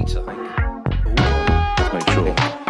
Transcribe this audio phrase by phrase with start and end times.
[0.00, 1.18] eight, I think.
[1.78, 2.65] Let's make sure.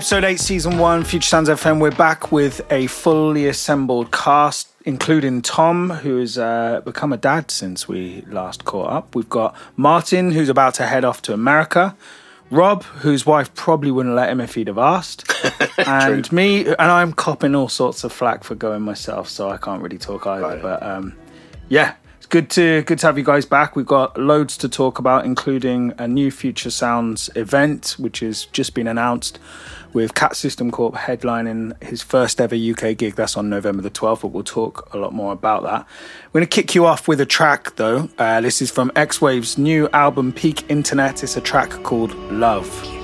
[0.00, 1.78] Episode 8, Season 1, Future Sounds FM.
[1.78, 7.86] We're back with a fully assembled cast, including Thom, who's uh, become a dad since
[7.86, 9.14] we last caught up.
[9.14, 11.94] We've got Martin, who's about to head off to America.
[12.50, 15.30] Rob, whose wife probably wouldn't let him if he'd have asked.
[15.86, 19.82] and me, and I'm copping all sorts of flack for going myself, so I can't
[19.82, 20.46] really talk either.
[20.46, 20.62] Right.
[20.62, 21.14] But um,
[21.68, 23.76] yeah, it's good to good to have you guys back.
[23.76, 28.72] We've got loads to talk about, including a new Future Sounds event, which has just
[28.72, 29.38] been announced,
[29.92, 33.14] with Cat System Corp headlining his first ever UK gig.
[33.14, 35.86] That's on November the 12th, but we'll talk a lot more about that.
[36.32, 38.08] We're going to kick you off with a track, though.
[38.18, 41.22] Uh, this is from XWAVES' new album, Peak Internet.
[41.22, 42.99] It's a track called Love.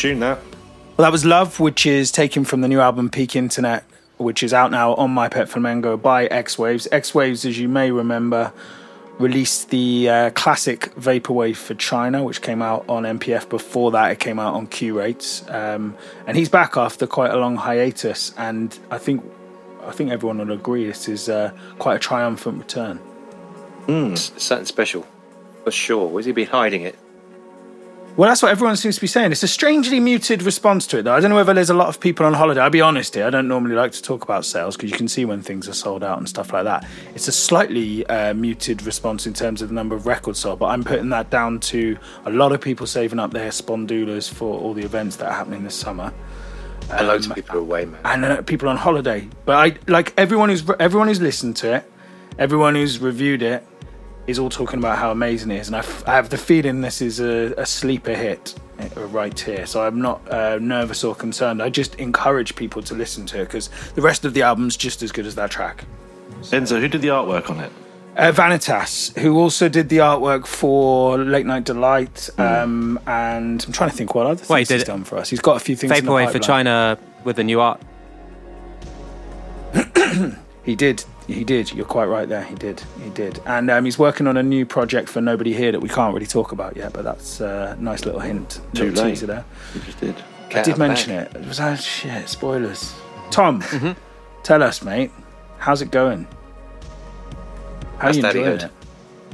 [0.00, 0.38] Tune that.
[0.96, 3.84] Well, that was Love, which is taken from the new album Peak Internet,
[4.16, 6.88] which is out now on My Pet Flamingo by XWAVES.
[6.90, 8.50] X Waves, as you may remember,
[9.18, 13.50] released the uh, classic Vaporwave for China, which came out on MPF.
[13.50, 15.94] Before that, it came out on Q Rates, um,
[16.26, 18.32] and he's back after quite a long hiatus.
[18.38, 19.22] And I think,
[19.82, 23.00] I think everyone will agree this is uh, quite a triumphant return.
[23.86, 25.06] It's something special,
[25.62, 26.06] for sure.
[26.06, 26.98] Where's he been hiding it?
[28.16, 29.32] Well, that's what everyone seems to be saying.
[29.32, 31.14] It's a strangely muted response to it, though.
[31.14, 32.60] I don't know whether there's a lot of people on holiday.
[32.60, 33.24] I'll be honest here.
[33.24, 35.72] I don't normally like to talk about sales because you can see when things are
[35.72, 36.86] sold out and stuff like that.
[37.14, 40.66] It's a slightly uh, muted response in terms of the number of records sold, but
[40.66, 44.74] I'm putting that down to a lot of people saving up their spondulas for all
[44.74, 46.12] the events that are happening this summer.
[46.90, 48.00] and loads of people away, man.
[48.04, 49.26] and uh, people on holiday.
[49.46, 51.90] But I like everyone who's everyone who's listened to it,
[52.38, 53.64] everyone who's reviewed it,
[54.30, 56.80] is all talking about how amazing it is, and I, f- I have the feeling
[56.80, 58.54] this is a, a sleeper hit
[58.96, 59.66] uh, right here.
[59.66, 61.62] So I'm not uh, nervous or concerned.
[61.62, 65.02] I just encourage people to listen to it because the rest of the album's just
[65.02, 65.84] as good as that track.
[66.42, 67.70] Enzo, who did the artwork on it?
[68.16, 73.90] Uh, Vanitas, who also did the artwork for Late Night Delight, um, and I'm trying
[73.90, 75.30] to think what other things Well, he did he's done for us.
[75.30, 75.96] He's got a few things.
[75.96, 76.38] in the Vaporwave for.
[76.38, 77.80] China with the new art.
[80.64, 81.04] He did.
[81.32, 81.72] He did.
[81.72, 82.42] You're quite right there.
[82.44, 82.82] He did.
[83.02, 83.40] He did.
[83.46, 86.26] And um, he's working on a new project for Nobody Here that we can't really
[86.26, 88.60] talk about yet, but that's a nice little hint.
[88.74, 89.10] Too little late.
[89.10, 89.44] teaser there.
[89.74, 90.14] You just did.
[90.54, 91.34] I did mention back.
[91.34, 91.40] it.
[91.42, 92.28] It was that shit.
[92.28, 92.94] Spoilers.
[93.30, 93.92] Thom, Mm-hmm.
[94.42, 95.12] tell us, mate.
[95.58, 96.26] How's it going?
[97.98, 98.70] How are you That's enjoying it?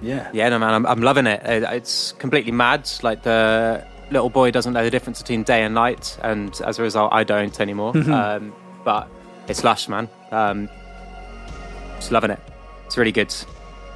[0.02, 0.30] Yeah.
[0.32, 1.42] Yeah, no man, I'm, I'm loving it.
[1.44, 2.90] It- It's completely mad.
[3.02, 6.82] Like the little boy doesn't know the difference between day and night, and as a
[6.82, 7.92] result, I don't anymore.
[7.94, 8.12] Mm-hmm.
[8.12, 8.52] um,
[8.84, 9.08] but
[9.48, 10.08] it's lush, man.
[10.32, 10.68] Um,
[12.06, 12.38] just loving it.
[12.86, 13.34] It's really good.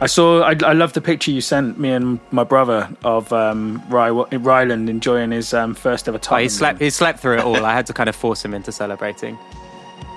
[0.01, 0.43] I saw.
[0.43, 4.89] I, I love the picture you sent me and my brother of um, Ry, Ryland
[4.91, 6.43] enjoying his um, first ever Oh, time.
[6.43, 6.81] he slept.
[6.81, 7.65] He slept through it all.
[7.65, 9.39] I had to kind of force him into celebrating.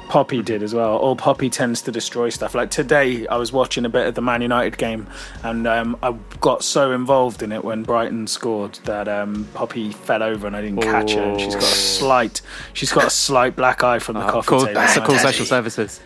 [0.10, 0.96] Poppy did as well.
[0.98, 2.54] All Poppy tends to destroy stuff.
[2.56, 5.08] Like today, I was watching a bit of the Man United game,
[5.44, 10.22] and um, I got so involved in it when Brighton scored that um, Poppy fell
[10.24, 11.22] over and I didn't catch her.
[11.22, 12.42] And she's got a slight.
[12.74, 14.60] She's got a slight black eye from the Oh, coffee cool.
[14.62, 14.74] table.
[14.76, 15.18] That's a Daddy.
[15.18, 16.00] social services.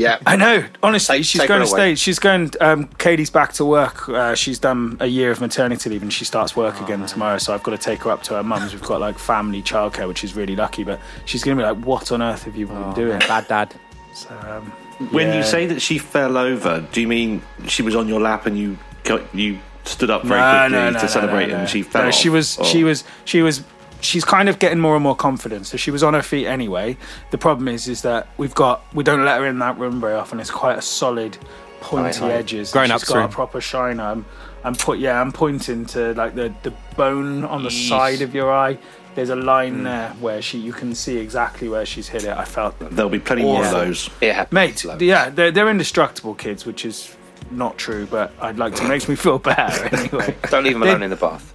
[0.00, 0.18] Yeah.
[0.26, 0.64] I know.
[0.82, 1.80] Honestly, Take- she's take going to away.
[1.90, 1.94] stay.
[1.96, 2.50] She's going.
[2.60, 4.08] Um, Katie's back to work.
[4.08, 7.38] Uh, she's done a year of maternity leave, and she starts work Oh, again tomorrow.
[7.38, 8.72] So I've got to take her up to her mum's.
[8.72, 10.84] We've got like family childcare, which is really lucky.
[10.84, 13.74] But she's going to be like, "What on earth have you been doing?" Bad dad.
[14.14, 14.72] So, um,
[15.10, 15.36] When Yeah.
[15.38, 18.58] you say that she fell over, do you mean she was on your lap and
[18.58, 21.60] you got, you stood up very No, quickly no, no, to no, celebrate no, no.
[21.60, 22.02] and she fell?
[22.02, 22.14] No, off?
[22.14, 22.58] she was.
[22.60, 22.64] Oh.
[22.64, 23.04] She was.
[23.24, 23.62] She was.
[24.02, 25.66] She's kind of getting more and more confident.
[25.66, 26.96] So she was on her feet anyway.
[27.30, 30.14] The problem is, is that we've got we don't let her in that room very
[30.14, 30.40] often.
[30.40, 31.36] It's quite a solid,
[31.80, 32.30] pointy Right, right.
[32.32, 32.72] edges.
[32.72, 34.00] Grown She's ups got a proper shine.
[34.00, 34.24] I'm,
[34.64, 34.98] I'm put.
[34.98, 37.88] Yeah, I'm pointing to like the the bone on the Yeesh.
[37.88, 38.78] side of your eye.
[39.16, 39.82] There's a line Hmm.
[39.84, 42.30] there where she you can see exactly where she's hit it.
[42.36, 42.94] I felt them.
[42.94, 44.08] There'll be plenty more of those.
[44.20, 44.52] Yeah, happens.
[44.54, 45.02] Mate, Loads.
[45.02, 47.14] yeah, they're, they're indestructible kids, which is
[47.50, 48.86] not true, but I'd like to.
[48.86, 50.36] makes me feel better anyway.
[50.48, 51.52] Don't leave them alone in the bath.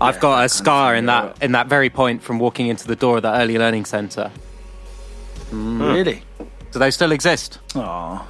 [0.00, 3.16] I've got a scar in that in that very point from walking into the door
[3.16, 4.30] of that early learning centre.
[5.52, 6.22] Really?
[6.72, 7.60] Do they still exist?
[7.70, 8.22] Aww.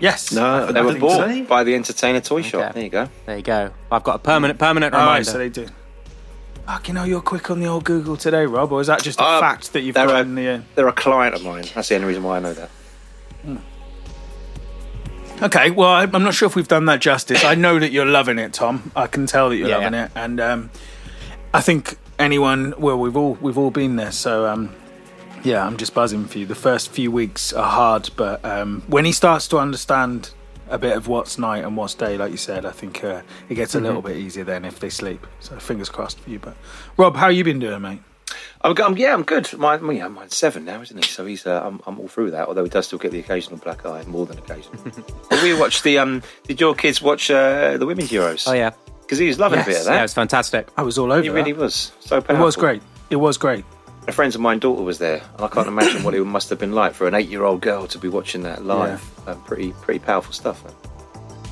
[0.00, 0.32] Yes.
[0.32, 1.44] No, They were bought so.
[1.44, 2.62] by the entertainer toy shop.
[2.62, 2.72] Okay.
[2.72, 3.08] There you go.
[3.26, 3.70] There you go.
[3.92, 5.18] I've got a permanent permanent All reminder.
[5.18, 5.66] right, so they do.
[6.66, 9.22] Fucking know, you're quick on the old Google today, Rob, or is that just a
[9.22, 10.48] Uh, fact that you've they're got a- in the.
[10.48, 10.60] Uh...
[10.74, 11.64] They're a client of mine.
[11.74, 12.70] That's the only reason why I know that.
[15.42, 17.44] Okay, well, I'm not sure if we've done that justice.
[17.44, 18.90] I know that you're loving it, Thom.
[18.96, 19.78] I can tell that you're Yeah.
[19.78, 20.70] loving it, and um,
[21.52, 22.72] I think anyone.
[22.78, 24.74] Well, we've all we've all been there, so um,
[25.42, 26.46] yeah, I'm just buzzing for you.
[26.46, 30.30] The first few weeks are hard, but um, when he starts to understand
[30.70, 33.20] a bit of what's night and what's day, like you said, I think uh,
[33.50, 35.26] it gets a little bit easier then if they sleep.
[35.40, 36.38] So fingers crossed for you.
[36.38, 36.56] But
[36.96, 38.00] Rob, how you been doing, mate?
[38.62, 39.52] I'm, go- I'm- yeah, I'm good.
[39.58, 41.08] My, my- yeah, mine's seven now, isn't he?
[41.10, 42.48] So he's, uh, I'm, I'm all through that.
[42.48, 44.78] Although he does still get the occasional black eye, more than occasional.
[45.30, 45.98] But we watched the.
[45.98, 48.48] Um, did your kids watch uh, the women's Euros?
[48.48, 48.70] Oh yeah,
[49.02, 49.66] because he was loving Yes.
[49.66, 50.04] a bit of yeah, that.
[50.04, 50.68] it's fantastic.
[50.76, 51.22] I was all over.
[51.22, 52.82] he really was so It was great.
[53.10, 53.64] It was great.
[54.06, 56.58] A friend of mine daughter was there, and I can't imagine what it must have
[56.58, 59.02] been like for an eight-year-old girl to be watching that live.
[59.26, 60.62] Um, pretty, pretty powerful stuff.
[60.64, 60.74] Man.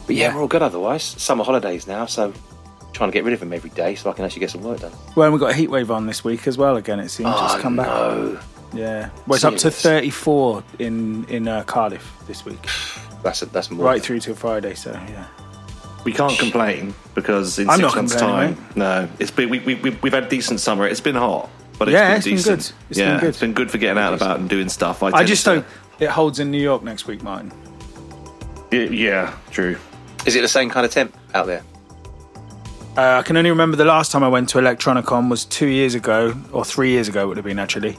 [0.07, 0.35] But yeah, Yeah.
[0.35, 1.03] we're all good otherwise.
[1.03, 2.33] Summer holidays now, so
[2.93, 4.81] trying to get rid of him every day so I can actually get some work
[4.81, 4.93] done.
[5.17, 6.77] Well, and we got a heat wave on this week as well.
[6.77, 7.87] Again, it seems it's Oh, come back.
[7.87, 8.39] no.
[8.75, 12.65] Yeah, well, it's up to 34 in in uh, Cardiff this week,
[13.23, 13.85] That's a, that's more.
[13.85, 14.75] right through till Friday.
[14.75, 15.27] So yeah,
[16.05, 19.59] We can't complain because in I'm six not months' complaining, time, no, it's been we,
[19.61, 20.87] we, we, we've had a decent summer.
[20.87, 22.59] It's been hot, but it's Yeah, been it's been decent.
[22.79, 22.91] good.
[22.91, 23.29] It's yeah, been good.
[23.29, 25.03] it's been good for getting out and about and doing stuff.
[25.03, 25.67] I tend just to- hope
[26.01, 27.53] it holds in New York next week, Martin.
[28.71, 29.77] Yeah, yeah, true.
[30.25, 31.63] Is it the same kind of temp out there?
[32.97, 35.95] Uh, I can only remember the last time I went to Electronicon was two years
[35.95, 37.97] ago, or three years ago it would have been actually,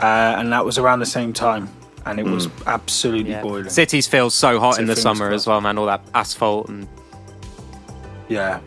[0.00, 1.70] uh, and that was around the same time,
[2.04, 3.40] and it was absolutely Yeah.
[3.42, 3.70] boiling.
[3.70, 5.78] Cities feel so hot So in the summer as well, man.
[5.78, 6.86] All that asphalt and
[8.28, 8.60] Yeah,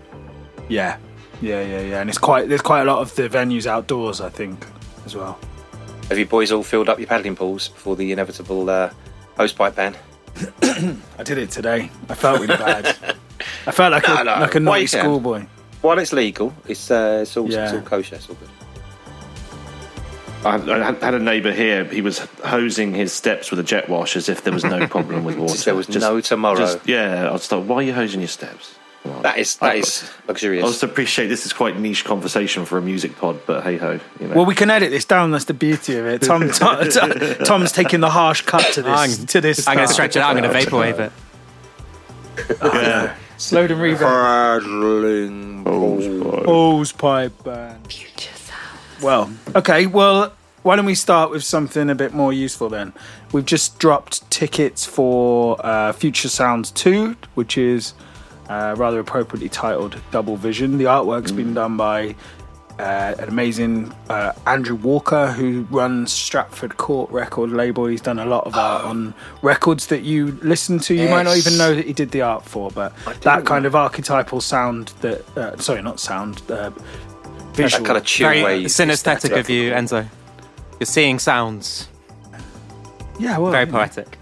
[0.70, 0.98] yeah,
[1.40, 4.30] yeah, yeah, yeah, and it's quite there's quite a lot of the venues outdoors, I
[4.30, 4.66] think,
[5.06, 5.38] as well.
[6.10, 8.90] Have you boys all filled up your paddling pools before the inevitable uh,
[9.38, 9.96] hosepipe ban?
[11.20, 11.92] I did it today.
[12.10, 12.96] I felt really bad.
[13.68, 14.32] I felt like No, a no.
[14.40, 15.46] like a naughty schoolboy.
[15.82, 18.16] While it's legal, it's uh, it's all it's all kosher.
[18.16, 18.50] It's all good.
[20.46, 21.84] I, I had- had a neighbour here.
[21.86, 25.24] He was hosing his steps with a jet wash as if there was no problem
[25.26, 25.58] with water.
[25.58, 26.58] There was no tomorrow.
[26.58, 28.76] just- yeah, I was thought, why are you hosing your steps?
[29.04, 29.22] Come.
[29.22, 30.64] That is that I- is I luxurious.
[30.66, 34.28] also appreciate this is quite niche conversation for a music pod, but hey ho, you
[34.28, 34.36] know.
[34.36, 35.32] Well, we can edit this down.
[35.32, 36.22] That's the beauty of it.
[36.22, 36.86] Thom, Thom,
[37.46, 38.92] Thom's taking the harsh cut to this.
[38.92, 39.68] I'm- to this.
[39.68, 40.12] I'm going to start.
[40.12, 40.36] stretch it out.
[40.36, 41.12] I'm going to vaporwave it.
[42.62, 43.16] yeah.
[43.40, 44.00] Slowed and reverb.
[44.00, 46.46] Paddling pools.
[46.46, 47.88] Hose pipe band.
[47.92, 48.80] Future sound.
[49.02, 49.86] Well, okay.
[49.86, 52.92] Well, why don't we start with something a bit more useful then?
[53.32, 57.94] We've just dropped tickets for uh, Future Sounds 2, which is
[58.50, 60.78] uh, rather appropriately titled Double Vision.
[60.78, 62.16] The artwork's been done by
[62.80, 67.86] uh, an amazing uh, Andrew Walker, who runs Stratford Court record label.
[67.88, 70.94] He's done a lot of art on records that you listen to.
[70.96, 73.76] You might not even know that he did the art for, but that kind of
[73.76, 76.70] archetypal sound that, uh, sorry, not sound, uh,
[77.54, 77.82] visual.
[77.84, 78.64] That kind of chill Very way.
[78.66, 80.08] synesthetic of you, Enzo.
[80.80, 81.90] You're seeing sounds.
[83.20, 83.72] yeah, well, Very yeah.
[83.72, 84.19] poetic.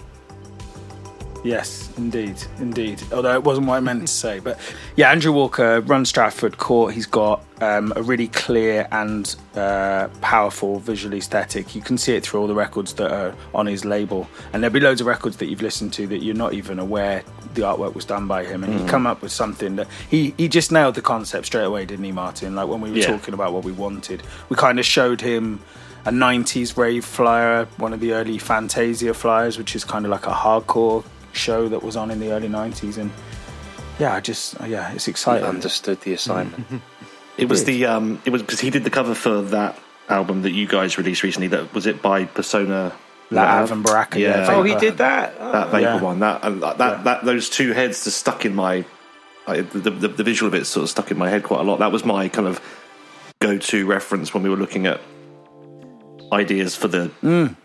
[1.44, 3.02] Yes, indeed, indeed.
[3.14, 4.60] Although it wasn't what I meant to say, but
[4.96, 6.94] yeah, Andrew Walker runs Stratford Court.
[6.94, 11.74] He's got um, a really clear and uh, powerful visual aesthetic.
[11.76, 14.74] You can see it through all the records that are on his label, and there'll
[14.74, 17.96] be loads of records that you've listened to that you're not even aware the artwork
[17.96, 18.64] was done by him.
[18.64, 21.86] And he come up with something that he he just nailed the concept straight away,
[21.86, 22.56] didn't he, Martin?
[22.56, 23.08] Like when we were Yeah.
[23.08, 25.62] talking about what we wanted, we kind of showed him
[26.06, 30.26] a 90s rave flyer, one of the early Fantasia flyers, which is kind of like
[30.26, 31.04] a hardcore
[31.38, 32.98] show that was on in the early 90s.
[32.98, 33.12] And
[34.00, 35.48] yeah, I just, yeah, it's He exciting.
[35.48, 36.82] understood the assignment.
[37.38, 39.78] It was the um, it was because he did the cover for that
[40.10, 41.48] album that you guys released recently.
[41.50, 42.94] That was it by Persona
[43.30, 44.38] Lav and Baraka, yeah.
[44.48, 44.56] Yeah.
[44.56, 45.36] oh, he did that.
[45.40, 45.52] Oh.
[45.52, 46.02] that vapor Yeah.
[46.02, 46.20] one.
[46.20, 47.02] That and that, Yeah.
[47.04, 48.86] that those two heads just stuck in my
[49.46, 51.64] I, the, the the visual of it sort of stuck in my head quite a
[51.64, 51.80] lot.
[51.80, 52.60] That was my kind of
[53.40, 55.00] go to reference when we were looking at
[56.32, 57.56] ideas for the for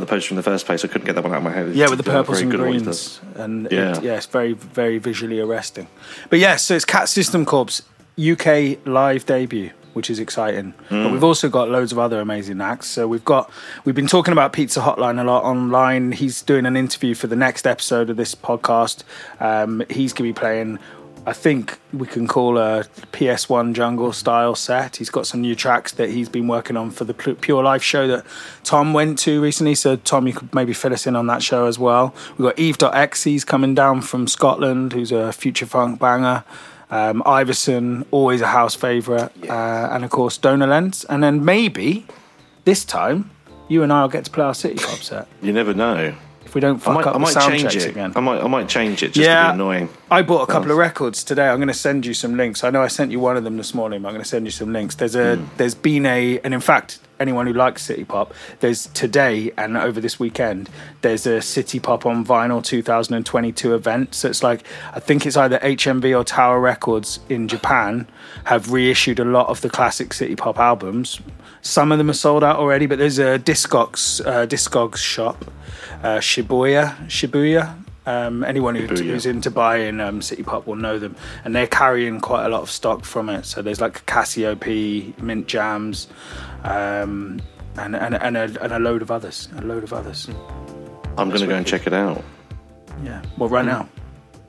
[0.00, 0.84] the poster in the first place.
[0.84, 1.66] I couldn't get that one out of my head.
[1.66, 1.74] Mm.
[1.76, 3.18] Yeah, with the purples and good at what he does.
[3.18, 4.00] greens, and it- Yeah.
[4.00, 4.16] yeah.
[4.16, 5.86] it's very, very visually arresting.
[6.28, 7.82] But yeah, so it's Cat System Corp's
[8.18, 10.74] UK live debut, which is exciting.
[10.90, 11.04] Mm.
[11.04, 12.86] But we've also got loads of other amazing acts.
[12.88, 13.50] So we've got
[13.84, 16.12] we've been talking about Pizza Hotline a lot online.
[16.12, 19.04] He's doing an interview for the next episode of this podcast.
[19.40, 20.78] Um, he's going to be playing.
[21.26, 24.96] I think we can call a PS1 jungle style set.
[24.96, 28.06] He's got some new tracks that he's been working on for the Pure Life show
[28.08, 28.26] that
[28.64, 29.74] Thom went to recently.
[29.74, 32.14] So, Thom, you could maybe fill us in on that show as well.
[32.30, 36.42] We've got Eve.exe coming down from Scotland, who's a future funk banger.
[36.90, 39.30] Um, Iverson, always a house favourite.
[39.48, 41.04] Uh, and of course, Donor Lens.
[41.04, 42.06] And then maybe
[42.64, 43.30] this time,
[43.68, 45.28] you and I will get to play our City Pop set.
[45.42, 46.14] You never know.
[46.50, 48.12] If we don't I fuck might, up I might the sound change checks it again.
[48.16, 49.44] I might I might change it just Yeah.
[49.44, 49.88] to be annoying.
[50.10, 51.46] I bought a couple of records today.
[51.48, 52.64] I'm going to send you some links.
[52.64, 54.02] I know I sent you one of them this morning.
[54.02, 54.96] But I'm going to send you some links.
[54.96, 55.44] There's a hmm.
[55.58, 60.00] there's been a and in fact anyone who likes city pop, there's today and over
[60.00, 60.68] this weekend
[61.02, 64.12] there's a city pop on vinyl 2022 event.
[64.16, 68.08] So it's like I think it's either HMV or Tower Records in Japan
[68.46, 71.20] have reissued a lot of the classic city pop albums.
[71.62, 75.44] Some of them are sold out already, but there's a Discogs uh, Discogs shop,
[76.02, 77.76] uh, Shibuya Shibuya.
[78.06, 79.04] Um, anyone who, Shibuya.
[79.04, 81.14] who's into buying um, City Pop will know them,
[81.44, 83.44] and they're carrying quite a lot of stock from it.
[83.44, 86.08] So there's like Casiopea, Mint Jams,
[86.64, 87.40] um,
[87.76, 90.28] and and and a, and a load of others, a load of others.
[91.18, 92.24] I'm going to go and check it out.
[93.04, 93.88] Yeah, well, right now.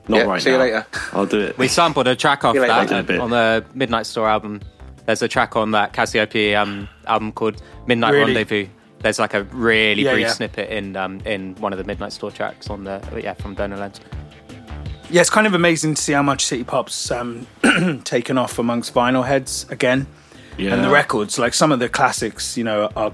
[0.08, 0.86] Not Yeah, right see you later.
[1.12, 1.58] I'll do it.
[1.58, 4.60] We sampled a track off that that on the Midnight Store album.
[5.06, 8.34] There's a track on that Casiopea um, album called Midnight Really?
[8.34, 8.68] Rendezvous.
[9.00, 10.32] There's like a really Yeah, brief yeah.
[10.32, 13.76] snippet in um, in one of the Midnight Store tracks on the yeah from Donor
[13.76, 14.00] Lens.
[15.10, 17.46] Yeah, it's kind of amazing to see how much City Pop's um,
[18.04, 20.06] taken off amongst vinyl heads again.
[20.56, 20.72] yeah.
[20.72, 23.12] And the records, like some of the classics, you know, are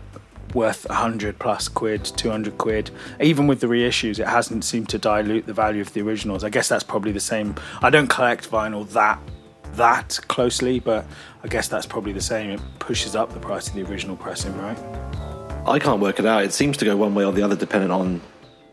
[0.54, 2.90] worth 100 plus quid, 200 quid.
[3.20, 6.44] Even with the reissues, it hasn't seemed to dilute the value of the originals.
[6.44, 7.54] I guess that's probably the same.
[7.82, 9.18] I don't collect vinyl that
[9.76, 11.06] that closely, but
[11.42, 12.50] I guess that's probably the same.
[12.50, 14.78] It pushes up the price of the original pressing, right?
[15.66, 16.44] I can't work it out.
[16.44, 18.20] It seems to go one way or the other depending on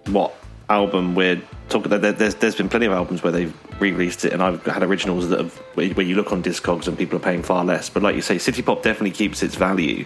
[0.07, 0.33] what
[0.69, 2.01] album we're talking about.
[2.01, 5.29] There, there's, there's been plenty of albums where they've re-released it, and I've had originals
[5.29, 7.89] that have where you look on Discogs and people are paying far less.
[7.89, 10.05] But like you say, City Pop definitely keeps its value.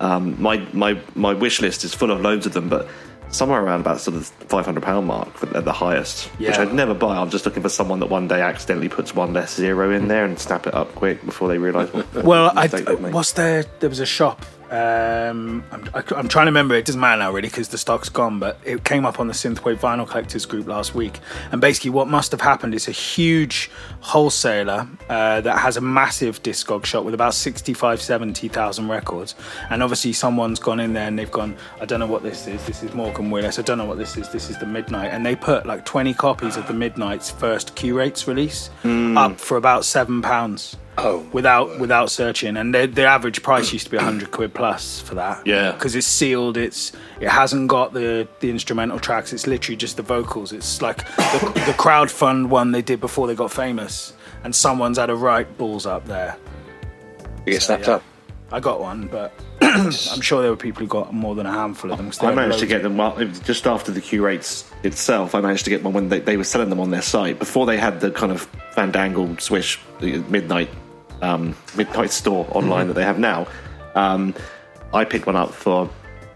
[0.00, 2.88] Um, my my my wish list is full of loads of them, but
[3.30, 6.94] somewhere around about sort of five hundred pound mark at the highest, which I'd never
[6.94, 7.16] buy.
[7.16, 10.08] I'm just looking for someone that one day accidentally puts one less zero in hmm.
[10.08, 13.64] there and snap it up quick before they realise what Well, I, what's there?
[13.80, 14.44] There was a shop.
[14.70, 16.76] Um, I'm, I, am trying to remember.
[16.76, 18.38] It doesn't matter now, really, because the stock's gone.
[18.38, 21.18] But it came up on the Synthwave Vinyl Collectors group last week.
[21.50, 26.42] And basically, what must have happened is a huge wholesaler uh, that has a massive
[26.42, 29.34] Discog shop with about 65, 70,000 records.
[29.70, 32.64] And obviously, someone's gone in there and they've gone, I don't know what this is.
[32.66, 33.58] This is Morgan Willis.
[33.58, 34.28] I don't know what this is.
[34.30, 35.12] This is the Midnight.
[35.12, 38.70] And they put like 20 copies of the Midnight's first Q rates release
[39.16, 43.86] up for about seven pounds Oh, without without searching and the, the average price used
[43.86, 45.72] to be 100 quid plus for that Yeah.
[45.72, 50.02] because it's sealed it's it hasn't got the the instrumental tracks it's literally just the
[50.02, 54.12] vocals it's like the, the crowdfund one they did before they got famous
[54.44, 56.36] and someone's had a right balls up there
[57.46, 57.94] you get snapped yeah.
[57.94, 58.02] up.
[58.52, 61.92] i got one but i'm sure there were people who got more than a handful
[61.92, 62.10] of them.
[62.22, 65.34] I managed to get them well, just after the curates itself.
[65.34, 67.66] I managed to get one when they, they were selling them on their site before
[67.66, 70.70] they had the kind of fandangle swish midnight
[71.22, 73.46] um, midnight store online that they have now.
[73.94, 74.34] Um,
[74.92, 75.88] I picked one up for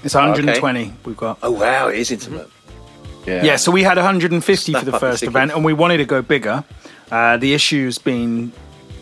[0.04, 0.94] It's 120 Okay.
[1.06, 1.38] we've got.
[1.44, 2.50] Oh wow, it is intimate.
[3.28, 3.44] Yeah.
[3.44, 4.42] Yeah, so we had 150
[4.74, 5.36] for Snap the up the first tickets.
[5.36, 6.64] event, and we wanted to go bigger.
[7.12, 8.52] Uh, the issue's been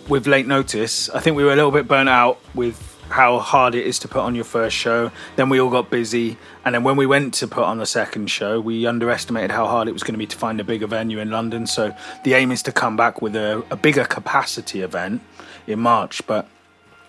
[0.10, 1.10] with late notice.
[1.12, 4.08] I think we were a little bit burnt out with how hard it is to
[4.08, 5.12] put on your first show.
[5.36, 8.28] Then we all got busy, and then when we went to put on the second
[8.28, 11.20] show, we underestimated how hard it was going to be to find a bigger venue
[11.20, 11.68] in London.
[11.68, 15.22] So the aim is to come back with a, a bigger capacity event
[15.68, 16.26] in March.
[16.28, 16.48] But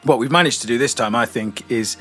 [0.02, 1.96] what we've managed to do this time, I think, is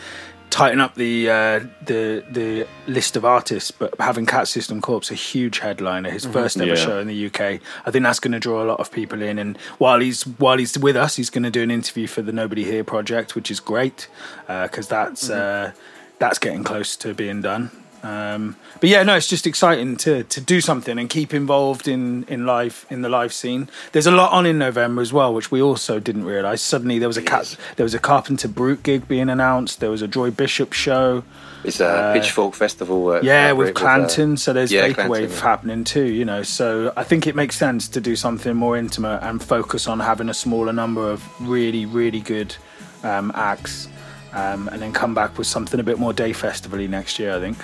[0.49, 3.71] tighten up the uh, the the list of artists.
[3.71, 6.75] But having Cat System Corps a huge headliner, his first ever Yeah.
[6.75, 9.39] show in the UK, I think that's going to draw a lot of people in.
[9.39, 12.31] And while he's while he's with us, he's going to do an interview for the
[12.31, 14.07] Nobody Here project, which is great
[14.47, 15.71] because that's uh,
[16.19, 17.71] that's getting close to being done.
[18.01, 22.23] Um, but yeah, no, it's just exciting to to do something and keep involved in
[22.25, 23.69] in live in the live scene.
[23.91, 26.61] There's a lot on in November as well, which we also didn't realise.
[26.61, 29.81] Suddenly there was a cat, there was a Carpenter Brut gig being announced.
[29.81, 31.23] There was a Joy Bishop show.
[31.63, 33.21] It's a Pitchfork Festival.
[33.21, 34.37] Yeah, with uh, Clanton.
[34.37, 35.41] so there's yeah, vaporwave Clanton, yeah.
[35.41, 36.05] happening too.
[36.05, 39.87] You know, so I think it makes sense to do something more intimate and focus
[39.87, 42.55] on having a smaller number of really really good
[43.03, 43.89] um, acts.
[44.31, 47.39] Um, and then come back with something a bit more day festival next year, I
[47.39, 47.57] think.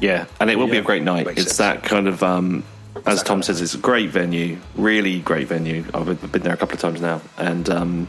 [0.00, 1.26] Yeah, and it will be a great night.
[1.26, 1.82] Makes it's sense.
[1.82, 2.64] that kind of, um,
[3.06, 5.84] as Thom says, it's a great venue, really great venue.
[5.94, 8.08] I've been there a couple of times now, and um,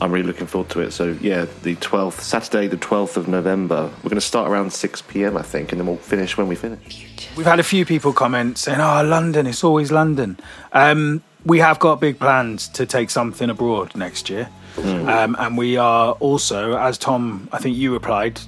[0.00, 0.90] I'm really looking forward to it.
[0.90, 3.90] So yeah, the 12th, Saturday, the 12th of November.
[3.98, 5.36] We're going to start around 6 p.m.
[5.36, 7.06] I think, and then we'll finish when we finish.
[7.36, 10.38] We've had a few people comment saying, "Oh, London, it's always London."
[10.72, 14.48] Um, we have got big plans to take something abroad next year,
[14.78, 18.40] um, and we are also, as Thom, I think you replied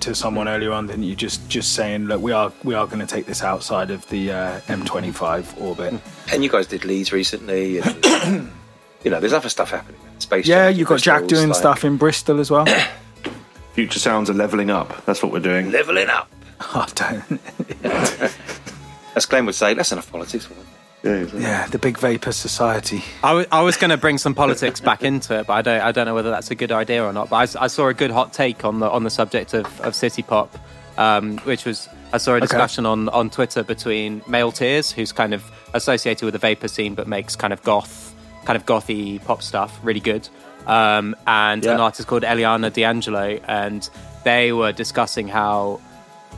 [0.00, 1.14] to someone earlier on, didn't you?
[1.14, 4.32] Just just saying, look, we are we are going to take this outside of the
[4.32, 5.94] uh, M25 orbit.
[6.32, 7.78] And you guys did Leeds recently.
[7.78, 8.04] And,
[9.04, 10.00] you know, there's other stuff happening.
[10.18, 10.46] Space.
[10.46, 12.66] Yeah, you've got Jack doing like stuff in Bristol as well.
[13.74, 15.04] Future sounds are leveling up.
[15.04, 15.70] That's what we're doing.
[15.70, 16.30] Leveling up.
[16.60, 17.40] oh, don't.
[19.14, 20.48] As Glenn would say, that's enough politics.
[21.04, 21.42] Yeah, exactly.
[21.42, 23.02] Yeah, the big vapor society.
[23.22, 25.80] I was going to bring some politics back into it, but I don't.
[25.80, 27.30] I don't know whether that's a good idea or not.
[27.30, 29.80] But I, s- I saw a good hot take on the on the subject of,
[29.82, 30.56] of city pop,
[30.98, 35.34] um, which was I saw a discussion on on Twitter between Male Tears, who's kind
[35.34, 38.12] of associated with the vapor scene but makes kind of goth,
[38.44, 40.28] kind of gothy pop stuff, really good,
[40.66, 43.88] um, and an artist called Eliana D'Angelo, and
[44.24, 45.80] they were discussing how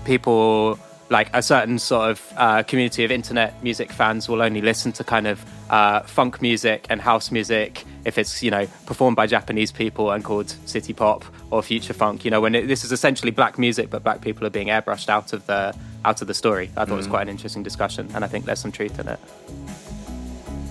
[0.04, 0.78] people
[1.10, 5.04] like a certain sort of uh, community of internet music fans will only listen to
[5.04, 9.72] kind of uh, funk music and house music if it's you know performed by Japanese
[9.72, 12.24] people and called city pop or future funk.
[12.24, 15.08] You know when it, this is essentially black music, but black people are being airbrushed
[15.08, 16.70] out of the out of the story.
[16.76, 19.08] I thought it was quite an interesting discussion, and I think there's some truth in
[19.08, 19.18] it.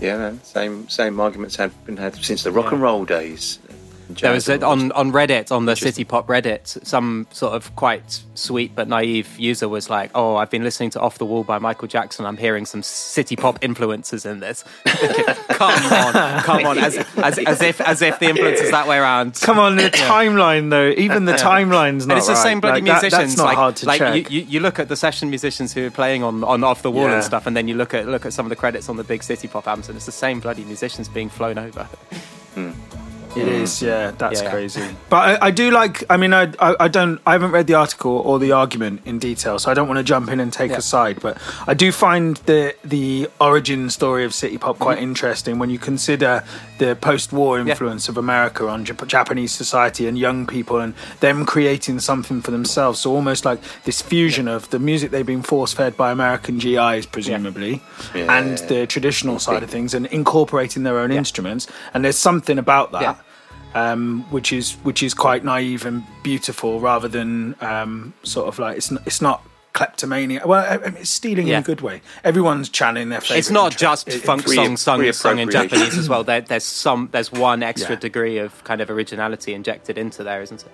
[0.02, 0.44] Yeah, man.
[0.44, 3.60] Same same arguments have been had since the rock and roll days.
[4.10, 7.76] There was Jazz a, on on Reddit on the City Pop Reddit, some sort of
[7.76, 11.44] quite sweet but naive user was like, "Oh, I've been listening to Off the Wall
[11.44, 12.26] by Michael Jackson.
[12.26, 14.64] I'm hearing some city pop influences in this."
[15.50, 18.98] come on, come on, as, as, as if as if the influence is that way
[18.98, 19.36] around.
[19.42, 20.90] Come on, the timeline though.
[20.90, 22.44] Even the timeline's not and it's the right.
[22.44, 23.36] same bloody Like, that- musicians.
[23.36, 24.32] that's not like, hard to like check.
[24.32, 26.92] You, you, you look at the session musicians who are playing on, on off the
[26.92, 27.16] wall Yeah.
[27.16, 29.04] and stuff, and then you look at look at some of the credits on the
[29.04, 31.84] big city pop albums, and it's the same bloody musicians being flown over.
[32.56, 32.72] Hmm.
[33.40, 33.62] It mm.
[33.62, 34.52] is, yeah, that's Yeah, yeah.
[34.52, 34.82] crazy.
[35.10, 36.04] But I, I do like.
[36.10, 37.20] I mean, I, I, I don't.
[37.26, 40.04] I haven't read the article or the argument in detail, so I don't want to
[40.04, 41.20] jump in and take a side.
[41.20, 45.10] But I do find the the origin story of city pop quite mm-hmm.
[45.10, 46.44] interesting when you consider
[46.78, 52.00] the post-war influence of America on Jap- Japanese society and young people, and them creating
[52.00, 53.00] something for themselves.
[53.00, 57.82] So almost like this fusion of the music they've been force-fed by American GIs, presumably,
[58.14, 58.38] Yeah.
[58.38, 61.68] and the traditional side of things, and incorporating their own instruments.
[61.94, 63.16] And there's something about that Yeah.
[63.76, 68.78] Um, which is which is quite naive and beautiful, rather than um, sort of like
[68.78, 70.42] it's not, it's not kleptomania.
[70.46, 72.02] Well, I- I mean, it's stealing in a good way.
[72.24, 73.38] Everyone's channeling their favorite.
[73.38, 75.50] It's not just it- funk re- songs sung, sung in.
[75.50, 76.24] Japanese as well.
[76.24, 78.00] There, there's some, there's one extra Yeah.
[78.00, 80.72] degree of kind of originality injected into there, isn't it?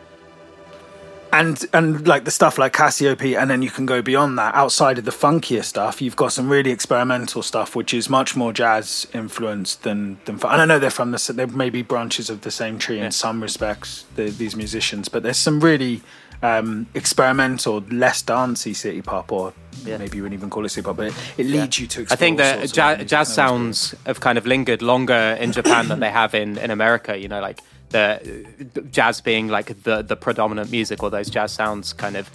[1.40, 4.56] And and like the stuff like Casiopea, and then you can go beyond that.
[4.56, 8.54] Outside of the funkier stuff, you've got some really experimental stuff, which is much more
[8.54, 10.38] jazz influenced than than.
[10.38, 12.98] fun- And I know they're from the they may be branches of the same tree
[12.98, 13.06] Yeah.
[13.08, 14.06] in some respects.
[14.16, 16.02] The, these musicians, but there's some really
[16.42, 19.54] um, experimental, less dancey city pop, or
[19.86, 19.98] Yeah.
[19.98, 22.06] maybe you wouldn't even call it city pop, but it, it leads you to.
[22.12, 23.36] I think that of jazz, music, jazz and that was great.
[23.36, 27.18] sounds have kind of lingered longer in Japan than they have in, in America.
[27.18, 31.94] You know, like the jazz being like the the predominant music, or those jazz sounds
[31.94, 32.30] kind of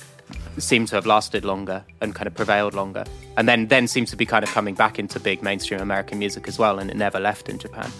[0.58, 3.04] seem to have lasted longer and kind of prevailed longer,
[3.36, 6.46] and then then seems to be kind of coming back into big mainstream American music
[6.48, 7.90] as well, and it never left in Japan.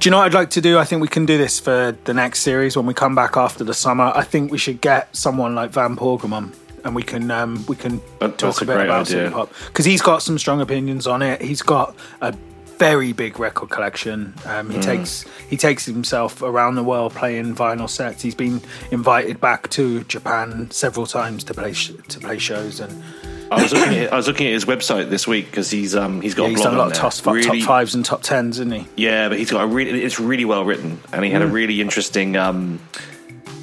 [0.00, 0.78] Do you know what I'd like to do?
[0.78, 3.64] I think we can do this for the next series when we come back after
[3.64, 4.12] the summer.
[4.14, 6.54] I think we should get someone like Van Paugam
[6.84, 9.24] and we can um, we can That- talk a a bit great about idea.
[9.24, 11.42] city pop because he's got some strong opinions on it.
[11.42, 12.32] He's got a
[12.78, 14.34] very big record collection.
[14.46, 14.74] Um, Mm.
[14.74, 18.22] he takes he takes himself around the world playing vinyl sets.
[18.22, 18.60] He's been
[18.90, 23.02] invited back to Japan several times to play sh- to play shows and
[23.50, 26.20] I was looking at I was looking at his website this week because he's um
[26.20, 28.22] he's got yeah, a he's done a lot of top, top Really- fives and top
[28.22, 28.86] tens, isn't he?
[28.96, 31.80] Yeah, but he's got a really it's really well written, and he had a really
[31.80, 32.78] interesting um,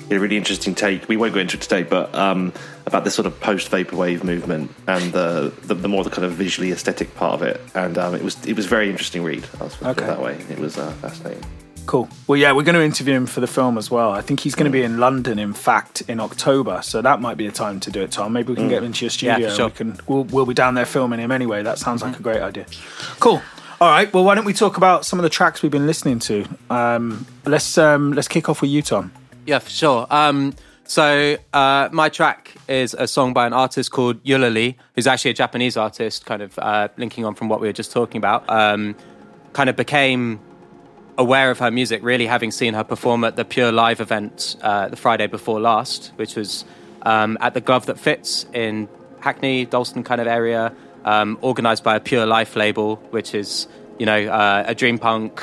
[0.10, 1.08] a really interesting take.
[1.08, 2.52] We won't go into it today, but um,
[2.86, 6.34] about this sort of post vaporwave movement and the, the the more the kind of
[6.34, 9.46] visually aesthetic part of it, and um, it was it was a very interesting read.
[9.60, 10.04] I'll put Okay.
[10.04, 10.38] it that way.
[10.50, 11.44] It was uh, fascinating.
[11.88, 12.10] Cool.
[12.26, 14.10] Well, yeah, we're going to interview him for the film as well.
[14.12, 16.82] I think he's going to be in London, in fact, in October.
[16.82, 18.34] So that might be a time to do it, Thom.
[18.34, 19.38] Maybe we can get him into your studio.
[19.38, 19.66] Yeah, for sure.
[19.68, 19.98] We can.
[20.08, 21.62] We'll, we'll be down there filming him anyway.
[21.62, 22.66] That sounds like a great idea.
[23.20, 23.40] Cool.
[23.80, 24.12] All right.
[24.12, 26.46] Well, why don't we talk about some of the tracks we've been listening to?
[26.72, 29.12] Um, let's um, let's kick off with you, Thom.
[29.46, 30.08] Yeah, for sure.
[30.10, 35.32] Um, so uh, my track is a song by an artist called Eulalie, who's actually
[35.32, 38.50] a Japanese artist, kind of uh, linking on from what we were just talking about.
[38.50, 38.96] Um,
[39.54, 40.40] kind of became
[41.18, 44.90] aware of her music, really having seen her perform at the Pure Life event uh,
[44.90, 46.66] the Friday before last, which was
[47.04, 48.88] um, at the Glove That Fits in
[49.22, 53.68] Hackney, Dalston kind of area, um, organised by a Pure Life label, which is
[53.98, 55.42] you know uh, a dream punk,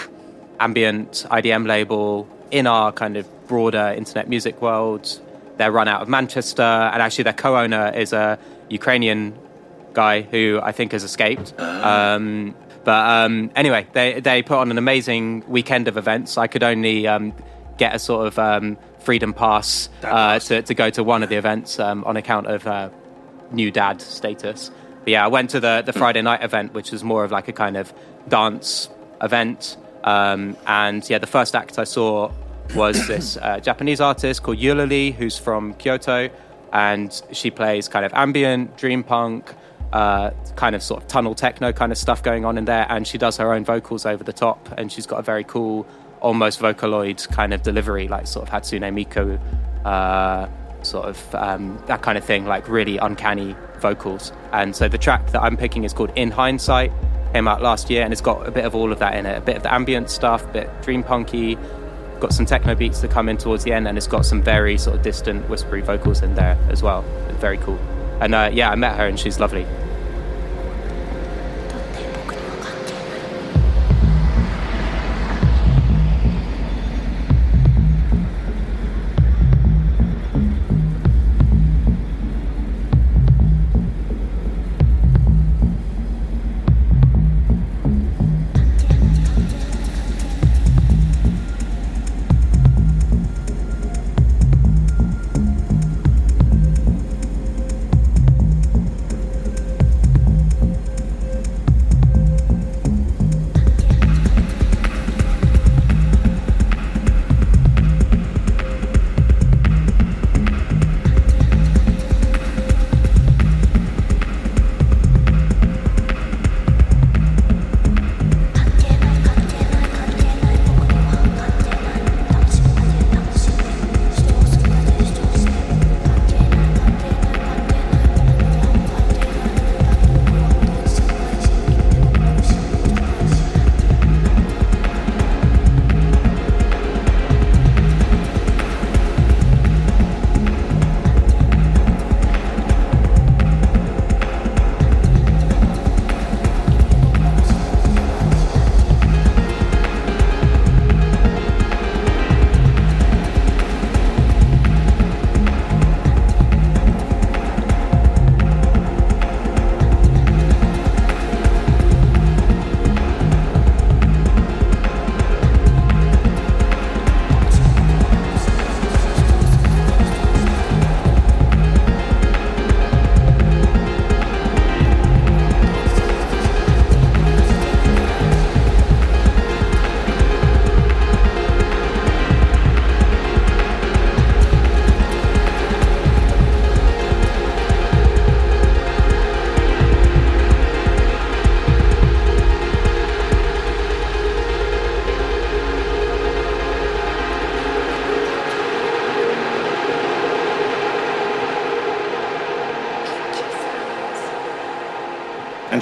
[0.61, 5.21] ambient IDM label in our kind of broader internet music world.
[5.57, 8.39] They're run out of Manchester, and actually their co-owner is a
[8.69, 9.39] Ukrainian
[9.93, 11.59] guy who I think has escaped.
[11.59, 16.39] Um, but um, anyway, they they put on an amazing weekend of events.
[16.39, 17.33] I could only um,
[17.77, 21.37] get a sort of um, freedom pass uh, to to go to one of the
[21.37, 22.91] events um, on account of uh,
[23.51, 24.71] new dad status.
[25.05, 27.49] But yeah, I went to the the Friday night event, which was more of like
[27.49, 27.93] a kind of
[28.29, 28.89] dance
[29.21, 29.77] event.
[30.05, 32.33] Um, and yeah, the first act I saw
[32.75, 36.31] was this uh, Japanese artist called Eulalie, who's from Kyoto,
[36.73, 39.53] and she plays kind of ambient, dream punk,
[39.93, 43.07] uh, kind of sort of tunnel techno kind of stuff going on in there, and
[43.07, 45.87] she does her own vocals over the top, and she's got a very cool,
[46.21, 49.39] almost Vocaloid kind of delivery, like sort of Hatsune Miku,
[49.85, 50.49] uh,
[50.83, 54.33] sort of um, that kind of thing, like really uncanny vocals.
[54.53, 56.93] And so the track that I'm picking is called In Hindsight.
[57.35, 59.39] Came out last year, and it's got a bit of all of that in it.
[59.39, 61.57] A bit of the ambient stuff, a bit dream punky,
[62.23, 64.79] got some techno beats that come in towards the end, and it's got some very
[64.79, 67.03] sort of distant, whispery vocals in there as well.
[67.41, 67.79] Very cool.
[68.21, 69.67] And uh, yeah, I met her, and she's lovely.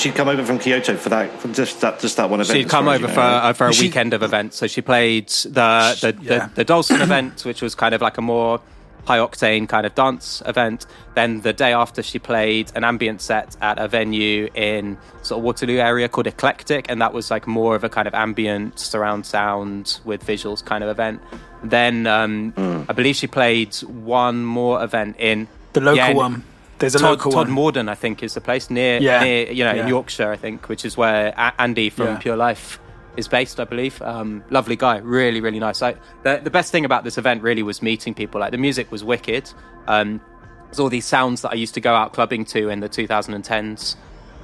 [0.00, 2.56] And she'd come over from Kyoto for that, for just that, just that one event.
[2.58, 3.20] She'd come over you for, know.
[3.22, 4.56] uh, for a She- weekend of events.
[4.56, 6.46] So she played the the, Yeah.
[6.46, 8.62] the, the Dalston event, which was kind of like a more
[9.04, 10.86] high octane kind of dance event.
[11.14, 15.44] Then the day after, she played an ambient set at a venue in sort of
[15.44, 19.26] Waterloo area called Eclectic, and that was like more of a kind of ambient surround
[19.26, 21.20] sound with visuals kind of event.
[21.62, 22.54] Then um,
[22.88, 26.44] I believe she played one more event in The local yeah, in- one.
[26.80, 27.54] There's a Todd, local Todd one.
[27.54, 29.22] Morden, I think, is the place near, Yeah.
[29.22, 29.82] near you know, Yeah.
[29.82, 32.16] in Yorkshire, I think, which is where A- Andy from Yeah.
[32.18, 32.80] Pure Life
[33.16, 34.00] is based, I believe.
[34.02, 35.82] Um, lovely guy, really, really nice.
[35.82, 38.40] I, the, the best thing about this event really was meeting people.
[38.40, 39.50] Like the music was wicked.
[39.88, 40.20] Um,
[40.66, 43.96] there's all these sounds that I used to go out clubbing to in the 2010s.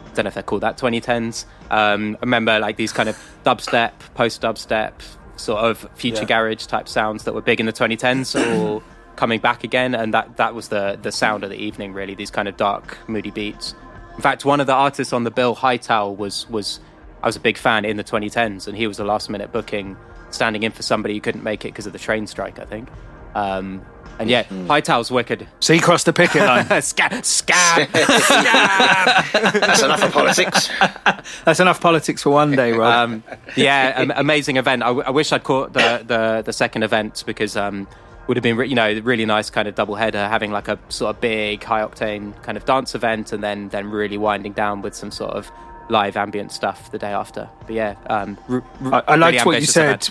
[0.04, 1.44] I don't know if they're called that 2010s.
[1.70, 4.92] Um, I remember like these kind of dubstep, post dubstep,
[5.36, 6.28] sort of future Yeah.
[6.28, 8.82] garage type sounds that were big in the 2010s, all
[9.16, 11.92] coming back again, and that that was the the sound of the evening.
[11.92, 13.74] Really, these kind of dark, moody beats.
[14.16, 16.80] In fact, one of the artists on the bill, Hightower, was was
[17.22, 19.96] I was a big fan in the 2010s, and he was a last minute booking,
[20.30, 22.88] standing in for somebody who couldn't make it because of the train strike, I think.
[23.34, 23.84] Um,
[24.18, 25.46] and yeah, Hightower's wicked.
[25.60, 26.80] So he crossed the picket line.
[26.80, 30.70] Scab, scab, That's enough of politics.
[31.44, 33.10] That's enough politics for one day, Rob.
[33.10, 33.24] um,
[33.56, 34.82] yeah, am- amazing event.
[34.82, 37.86] I, w- I wish I'd caught the, the, the second event because um,
[38.26, 41.14] would have been you know really nice kind of double header, having like a sort
[41.14, 44.94] of big high octane kind of dance event, and then then really winding down with
[44.94, 45.50] some sort of
[45.88, 47.48] live ambient stuff the day after.
[47.66, 50.04] But yeah, um, r- r- I, I really liked what you said.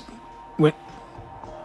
[0.58, 0.74] When,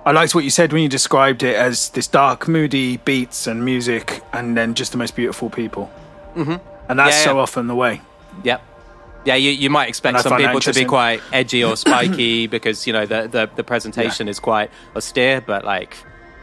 [0.05, 3.65] I liked what you said when you described it as this dark, moody beats and
[3.65, 5.91] music, and then just the most beautiful people.
[6.35, 6.57] Mm-hmm.
[6.89, 7.43] And that's Yeah, so yeah.
[7.43, 8.01] often the way.
[8.43, 8.63] Yep.
[9.27, 12.93] Yeah, you, you might expect some people to be quite edgy or spiky because you
[12.95, 15.97] know the the, the presentation is quite austere, but like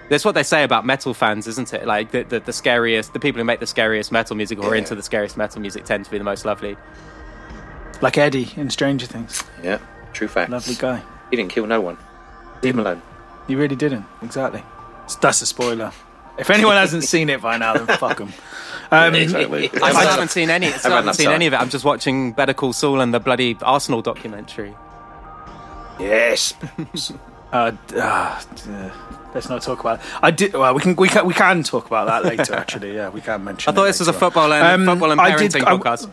[0.09, 1.85] that's what they say about metal fans, isn't it?
[1.85, 4.75] Like the, the the scariest, the people who make the scariest metal music or are
[4.75, 6.77] into the scariest metal music tend to be the most lovely.
[8.01, 9.43] Like Eddie in Stranger Things.
[9.63, 9.79] Yeah,
[10.13, 10.51] true fact.
[10.51, 11.01] Lovely guy.
[11.29, 11.97] He didn't kill no one.
[12.61, 13.01] Leave him alone.
[13.47, 14.05] He really didn't.
[14.21, 14.63] Exactly.
[15.21, 15.91] That's a spoiler.
[16.37, 18.33] If anyone hasn't seen it by now, then fuck them.
[18.89, 19.69] Um, Totally.
[19.83, 20.67] I still haven't seen any.
[20.69, 21.35] Still had haven't seen time.
[21.35, 21.57] any of it.
[21.57, 24.73] I'm just watching Better Call Saul and the bloody Arsenal documentary.
[25.99, 26.53] Yes.
[27.51, 28.89] uh, uh, uh,
[29.37, 29.99] let's not talk about.
[29.99, 30.05] It.
[30.21, 30.53] I did.
[30.53, 32.53] Well, we can we can we can talk about that later.
[32.63, 33.69] Actually, yeah, we can mention.
[33.71, 36.09] I thought this was a football and Um, football and I parenting did- I- podcast.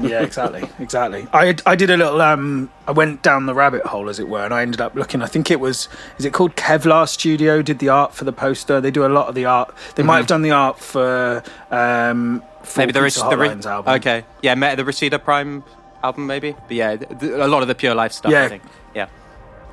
[0.00, 1.26] Yeah, exactly, exactly.
[1.32, 2.20] I I did a little.
[2.22, 5.20] Um, I went down the rabbit hole, as it were, and I ended up looking.
[5.22, 5.88] I think it was.
[6.18, 7.60] Is it called Kevlar Studio?
[7.60, 8.80] Did the art for the poster?
[8.80, 9.74] They do a lot of the art.
[9.96, 11.42] They might have done the art for.
[11.70, 12.80] Um, Mm-hmm.
[12.80, 13.94] Maybe the, Rich Rich, the Rich, album.
[13.94, 15.64] okay, yeah, the Rashida Prime
[16.04, 16.52] album, maybe.
[16.68, 18.30] But yeah, a lot of the Pure Life stuff.
[18.30, 18.44] Yeah.
[18.44, 18.62] I think.
[18.94, 19.06] Yeah.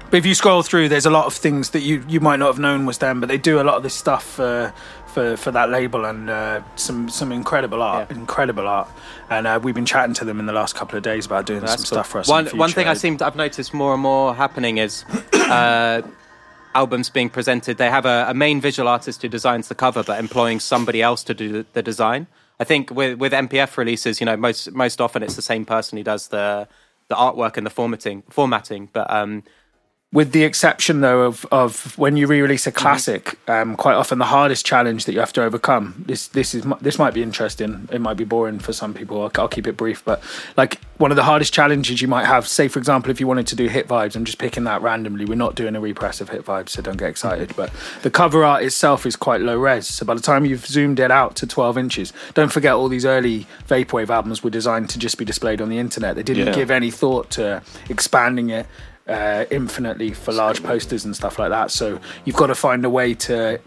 [0.09, 2.47] But if you scroll through, there's a lot of things that you, you might not
[2.47, 4.73] have known was them, but they do a lot of this stuff for
[5.07, 8.17] for, for that label and uh, some some incredible art, Yeah.
[8.17, 8.87] incredible art.
[9.29, 11.61] And uh, we've been chatting to them in the last couple of days about doing
[11.61, 12.27] some That's stuff for us.
[12.29, 16.03] One one thing I seem to, I've noticed more and more happening is uh,
[16.75, 17.77] albums being presented.
[17.77, 21.23] They have a, a main visual artist who designs the cover, but employing somebody else
[21.25, 22.27] to do the, the design.
[22.59, 25.97] I think with with MPF releases, you know, most most often it's the same person
[25.97, 26.67] who does the
[27.07, 28.89] the artwork and the formatting formatting.
[28.93, 29.43] But um,
[30.13, 34.25] with the exception though of, of when you re-release a classic um, quite often the
[34.25, 36.01] hardest challenge that you have to overcome.
[36.07, 37.89] This this is this might be interesting.
[37.91, 39.21] It might be boring for some people.
[39.21, 40.23] I'll, I'll keep it brief but
[40.55, 43.47] like one of the hardest challenges you might have say for example if you wanted
[43.47, 46.29] to do hit vibes i'm just picking that randomly we're not doing a repress of
[46.29, 49.85] hit vibes so don't get excited but the cover art itself is quite low res
[49.85, 53.05] so by the time you've zoomed it out to 12 inches don't forget all these
[53.05, 56.15] early vaporwave albums were designed to just be displayed on the internet.
[56.15, 56.53] They didn't Yeah.
[56.55, 58.65] give any thought to expanding it
[59.07, 61.71] uh, infinitely for large posters and stuff like that.
[61.71, 63.59] So you've got to find a way to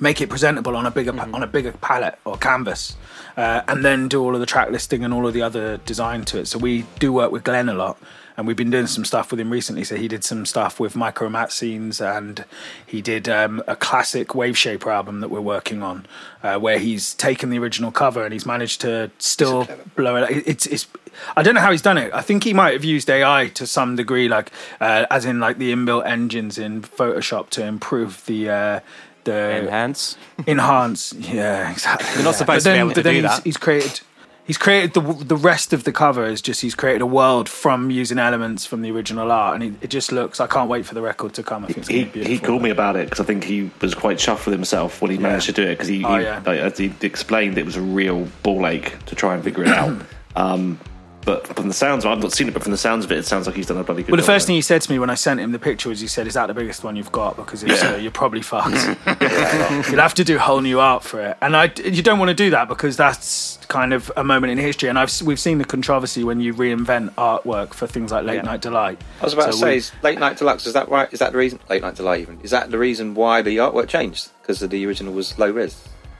[0.00, 1.34] make it presentable on a bigger Mm-hmm.
[1.34, 2.96] on a bigger palette or canvas,
[3.36, 6.24] uh, and then do all of the track listing and all of the other design
[6.26, 6.46] to it.
[6.46, 7.96] So we do work with Glenn a lot.
[8.36, 9.82] And we've been doing some stuff with him recently.
[9.84, 12.44] So he did some stuff with micro mat scenes, and
[12.86, 16.06] he did um, a classic Wave Shaper album that we're working on,
[16.42, 20.46] uh, where he's taken the original cover and he's managed to still blow it.
[20.46, 20.86] It's it's
[21.34, 22.12] I don't know how he's done it.
[22.12, 25.56] I think he might have used AI to some degree, like uh, as in like
[25.56, 28.80] the inbuilt engines in Photoshop to improve the uh,
[29.24, 30.16] the enhance.
[30.46, 31.12] enhance.
[31.18, 32.06] Yeah, exactly.
[32.14, 32.36] You're not Yeah.
[32.36, 33.44] supposed But to be then- able to but then do he's, that.
[33.44, 34.00] He's created.
[34.46, 37.90] He's created the the rest of the cover is just he's created a world from
[37.90, 40.38] using elements from the original art, and it, it just looks.
[40.40, 41.64] I can't wait for the record to come.
[41.64, 44.46] I think he, he called me about it because I think he was quite chuffed
[44.46, 46.42] with himself when he managed to do it because he, Oh, he, yeah.
[46.46, 49.68] like, as he explained it was a real ball ache to try and figure it
[49.68, 50.00] out.
[50.36, 50.78] Um,
[51.26, 53.12] but from the sounds, of it, I've not seen it, but from the sounds of
[53.12, 54.12] it, it sounds like he's done a bloody good job.
[54.12, 54.34] Well, the job.
[54.34, 56.26] first thing he said to me when I sent him the picture was, he said,
[56.26, 57.36] "Is that the biggest one you've got?
[57.36, 58.74] Because if so, uh, you're probably fucked.
[59.90, 62.34] You'll have to do whole new art for it." And I, you don't want to
[62.34, 64.88] do that because that's kind of a moment in history.
[64.88, 68.42] And I've we've seen the controversy when you reinvent artwork for things like Late Yeah.
[68.42, 69.00] Night Delight.
[69.20, 71.12] I was about So to say, we- is Late Night Deluxe, is that right?
[71.12, 71.58] Is that the reason?
[71.68, 72.40] Late Night Delight, even.
[72.42, 74.30] Is that the reason why the artwork changed?
[74.42, 75.76] Because the original was low res?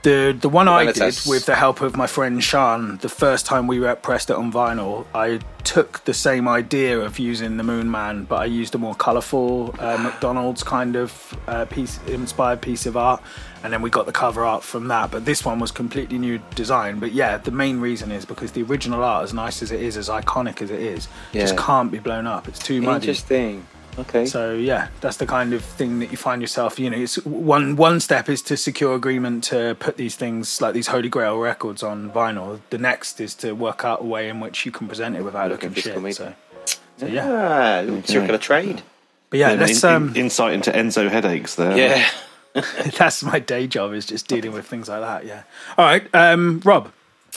[0.07, 3.67] The the one I did with the help of my friend Sean, the first time
[3.67, 7.91] we were pressed it on vinyl, I took the same idea of using the Moon
[7.91, 12.85] Man, but I used a more colourful uh, McDonald's kind of uh, piece, inspired piece
[12.85, 13.21] of art,
[13.65, 15.11] and then we got the cover art from that.
[15.11, 16.99] But this one was completely new design.
[16.99, 19.97] But yeah, the main reason is because the original art, as nice as it is,
[19.97, 22.47] as iconic as it is, just can't be blown up.
[22.47, 23.01] It's too much.
[23.01, 23.67] Interesting.
[23.99, 24.25] Okay.
[24.27, 26.77] So yeah, that's the kind of thing that you find yourself.
[26.79, 30.73] You know, it's one one step is to secure agreement to put these things like
[30.75, 32.59] these holy grail records on vinyl.
[32.69, 35.49] The next is to work out a way in which you can present it without
[35.49, 36.19] Looking looking physical shit.
[36.19, 36.35] media.
[36.65, 38.83] So, so yeah, Ah, little circular trade.
[39.31, 41.75] but yeah, In- let's in- um, insight into Enzo headaches there.
[41.77, 42.07] Yeah.
[42.97, 45.25] that's my day job is just dealing with things like that.
[45.25, 45.43] Yeah.
[45.77, 46.91] All right, um, Rob,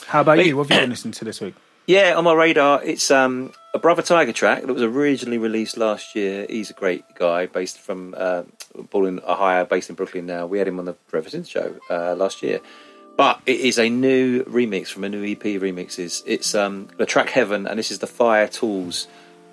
[0.07, 0.57] how about you?
[0.57, 1.53] What have you been listening to this week?
[1.87, 6.45] Yeah, on my radar, it's um, a Brothertiger track that was originally released last year.
[6.47, 8.43] He's a great guy, based from uh,
[8.91, 10.45] born in Ohio, based in Brooklyn now.
[10.45, 12.61] We had him on the Forever Since show uh, last year.
[13.17, 16.23] But it is a new remix from a new EP remixes.
[16.25, 19.07] It's um, the track Heaven, and this is the Fire-Toolz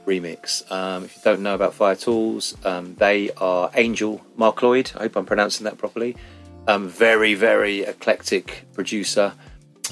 [0.07, 0.71] remix.
[0.71, 4.95] Um, if you don't know about Fire-Toolz, um, they are Angel Marcloid.
[4.97, 6.17] I hope I'm pronouncing that properly.
[6.67, 9.33] Um, very, very eclectic producer.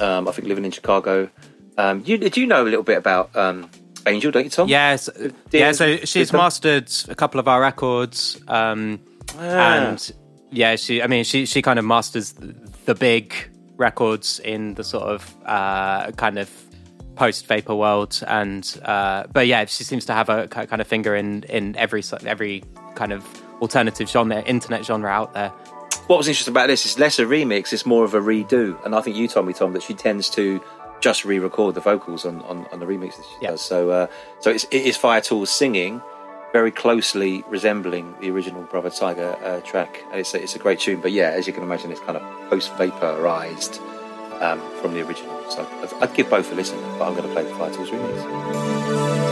[0.01, 1.31] Um, I think living in Chicago.
[1.79, 3.71] Um, you, do you know a little bit about um,
[4.07, 4.69] Angel, don't you, Thom?
[4.69, 5.09] Yes,
[5.51, 5.73] yeah.
[5.73, 6.39] So with she's them?
[6.39, 9.01] mastered a couple of our records, um,
[9.39, 9.41] Ah.
[9.89, 10.13] and
[10.51, 11.03] yeah, she.
[11.03, 12.35] I mean, she she kind of masters
[12.85, 13.35] the big
[13.77, 16.49] records in the sort of uh, kind of
[17.17, 21.15] post vapor world, and uh, but yeah, she seems to have a kind of finger
[21.17, 22.63] in in every every
[22.95, 23.25] kind of
[23.61, 25.51] alternative genre, internet genre out there.
[26.07, 28.83] What was interesting about this is less a remix, it's more of a redo.
[28.85, 30.61] And I think you told me, Thom, that she tends to
[31.01, 33.51] just re-record the vocals on, on, on the remixes she Yeah.
[33.51, 33.61] does.
[33.61, 34.07] So uh,
[34.41, 36.01] so it's, it is Fire-Toolz singing,
[36.53, 40.03] very closely resembling the original Brothertiger uh, track.
[40.11, 41.01] And it's a, it's a great tune.
[41.01, 43.79] But yeah, as you can imagine, it's kind of post-vaporized
[44.41, 45.35] um, from the original.
[45.51, 49.26] So I'd, I'd give both a listen, but I'm going to play the Fire-Toolz remix.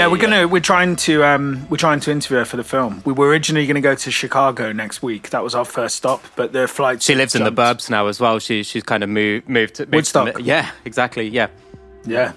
[0.00, 3.02] Yeah, we're gonna we're trying to um we're trying to interview her for the film.
[3.04, 5.28] We were originally going to go to Chicago next week.
[5.28, 7.02] That was our first stop, but the flight.
[7.02, 8.38] She lives in the burbs now as well.
[8.38, 10.34] She she's kind of moved moved to moved to Woodstock.
[10.36, 11.28] the- yeah, exactly.
[11.28, 11.48] Yeah.
[12.06, 12.32] Yeah.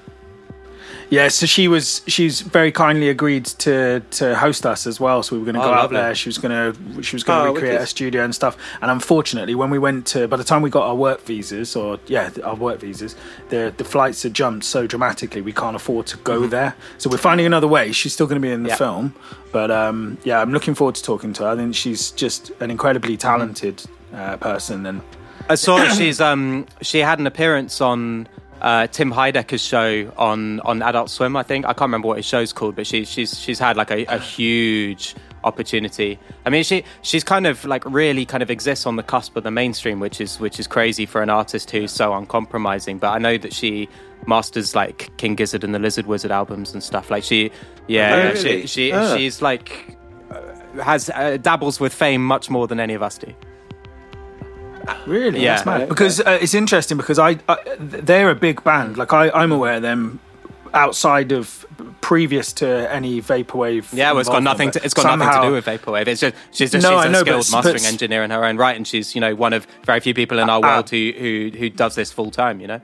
[1.13, 5.21] Yeah, so she was she's very kindly agreed to to host us as well.
[5.21, 6.15] So we were going to Oh, go out there.
[6.15, 7.83] She was going to she was going to Oh, recreate wicked.
[7.83, 8.55] a studio and stuff.
[8.81, 11.99] And unfortunately, when we went to by the time we got our work visas or
[12.07, 13.15] yeah our work visas,
[13.49, 16.73] the the flights had jumped so dramatically we can't afford to go there.
[16.97, 17.91] So we're finding another way.
[17.91, 18.83] She's still going to be in the Mm-hmm.
[18.83, 18.93] Yeah.
[18.93, 19.13] film,
[19.51, 21.49] but um, yeah, I'm looking forward to talking to her.
[21.49, 23.83] I think she's just an incredibly talented
[24.13, 25.01] uh, person and.
[25.49, 28.27] I saw that she's um she had an appearance on
[28.63, 31.35] uh, Tim Heidecker's show on on Adult Swim.
[31.35, 33.91] I think I can't remember what his show's called, but she's she's she's had like
[33.91, 36.17] a, a huge opportunity.
[36.45, 39.43] I mean, she she's kind of like really kind of exists on the cusp of
[39.43, 42.97] the mainstream, which is which is crazy for an artist who's so uncompromising.
[42.99, 43.89] But I know that she
[44.25, 47.11] masters like King Gizzard and the Lizard Wizard albums and stuff.
[47.11, 47.51] Like she,
[47.87, 48.61] yeah, Oh, really?
[48.61, 49.15] she she Ah.
[49.17, 49.97] she's like
[50.31, 53.33] uh, has uh, dabbles with fame much more than any of us do.
[55.05, 55.41] Really?
[55.41, 55.55] Yeah.
[55.55, 55.81] That's mad.
[55.81, 55.89] Okay.
[55.89, 58.97] Because uh, it's interesting because I, I they're a big band.
[58.97, 60.19] Like I, I'm aware of them
[60.73, 61.65] outside of
[62.01, 63.93] previous to any vaporwave.
[63.93, 64.71] Yeah, well, it's got nothing.
[64.71, 66.07] To, it's got nothing to do with vaporwave.
[66.07, 68.31] It's just she's just No, she's I a know, skilled but- mastering but- engineer in
[68.31, 70.75] her own right, and she's you know one of very few people in our Ah,
[70.75, 72.59] world who who who does this full time.
[72.59, 72.81] You know,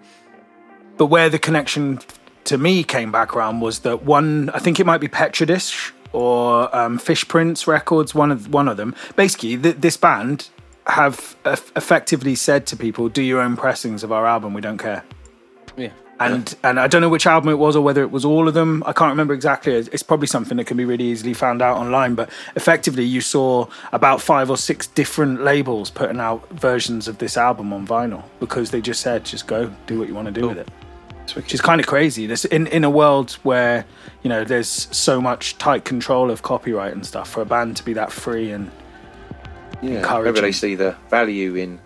[0.97, 1.99] But where the connection
[2.45, 4.49] to me came back around was that one.
[4.53, 8.15] I think it might be Petrodish or um, Fish Prince Records.
[8.15, 8.95] One of one of them.
[9.15, 10.49] Basically, th- this band
[10.89, 14.53] have eff- effectively said to people, "Do your own pressings of our album.
[14.53, 15.03] We don't care."
[15.77, 15.91] yeah.
[16.19, 18.53] and and I don't know which album it was or whether it was all of
[18.53, 18.83] them.
[18.85, 19.73] I can't remember exactly.
[19.73, 22.15] It's probably something that can be really easily found out online.
[22.15, 27.37] But effectively, you saw about five or six different labels putting out versions of this
[27.37, 30.47] album on vinyl because they just said, "Just go, do what you want to do
[30.47, 30.69] with it."
[31.35, 32.25] Which is kind of crazy.
[32.25, 33.85] This in in a world where
[34.23, 37.85] you know there's so much tight control of copyright and stuff for a band to
[37.85, 38.71] be that free and
[39.81, 39.99] Yeah.
[39.99, 40.33] encouraging.
[40.33, 41.79] Maybe they see the value in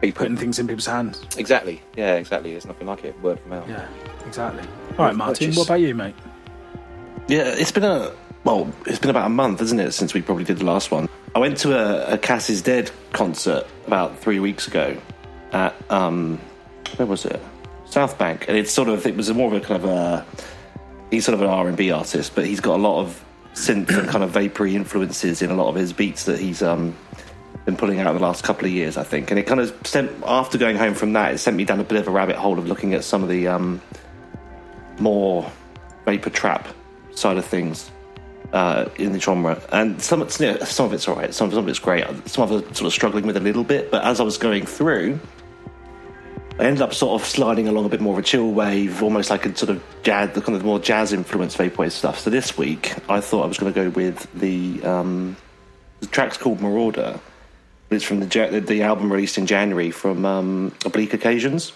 [0.00, 0.20] people.
[0.24, 1.20] putting things in people's hands.
[1.36, 1.82] Exactly.
[1.96, 2.52] Yeah, exactly.
[2.52, 3.20] There's nothing like it.
[3.20, 3.68] Word of mouth.
[3.68, 3.86] Yeah,
[4.26, 4.62] exactly.
[4.98, 5.46] All right, Martin.
[5.46, 6.14] just- What about you, mate?
[7.28, 8.12] Yeah, it's been a
[8.44, 11.08] well, it's been about a month, isn't it, since we probably did the last one.
[11.34, 14.96] I went to a, a Cass is Dead concert about three weeks ago
[15.52, 16.38] at um,
[16.96, 17.40] where was it?
[17.86, 20.26] South Bank, and it's sort of it was more of a kind of a
[21.10, 23.24] he's sort of an R and B artist, but he's got a lot of
[23.54, 26.96] synth and kind of vapory influences in a lot of his beats that he's um
[27.64, 29.30] been pulling out in the last couple of years, I think.
[29.30, 31.84] And it kind of sent after going home from that, it sent me down a
[31.84, 33.80] bit of a rabbit hole of looking at some of the um
[34.98, 35.50] more
[36.04, 36.68] vapor trap
[37.12, 37.90] side of things
[38.52, 41.78] uh, in the genre, and some some of it's all right, some, some of it's
[41.78, 43.90] great, some of it's sort of struggling with a little bit.
[43.90, 45.18] But as I was going through,
[46.58, 49.28] I ended up sort of sliding along a bit more of a chill wave, almost
[49.30, 52.20] like a sort of jazz, the kind of more jazz influenced vaporwave stuff.
[52.20, 55.36] So this week, I thought I was going to go with the um,
[56.00, 57.18] the track's called Marauder.
[57.90, 61.72] It's from the the album released in January from um, Oblique Occasions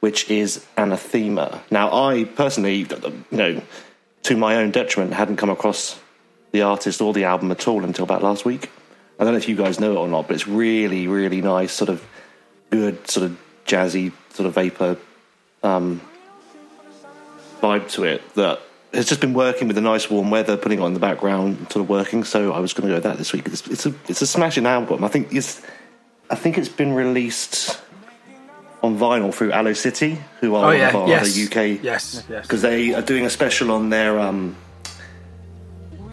[0.00, 1.60] which is anathema.
[1.70, 3.60] Now, I personally, you know,
[4.24, 5.98] to my own detriment, hadn't come across
[6.52, 8.70] the artist or the album at all until about last week.
[9.18, 11.72] I don't know if you guys know it or not, but it's really, really nice,
[11.72, 12.06] sort of
[12.70, 14.96] good, sort of jazzy, sort of vapor
[15.62, 16.00] um,
[17.60, 18.60] vibe to it that
[18.92, 21.82] has just been working with the nice warm weather, putting it on the background, sort
[21.82, 22.24] of working.
[22.24, 23.46] So I was going to go with that this week.
[23.46, 25.04] It's, it's a it's a smashing album.
[25.04, 25.62] I think it's
[26.30, 27.80] I think it's been released
[28.82, 32.24] on vinyl through Aloe City, who are Oh one yeah, of our yes, UK yes,
[32.28, 32.42] yes.
[32.42, 34.56] because they are doing a special on their um,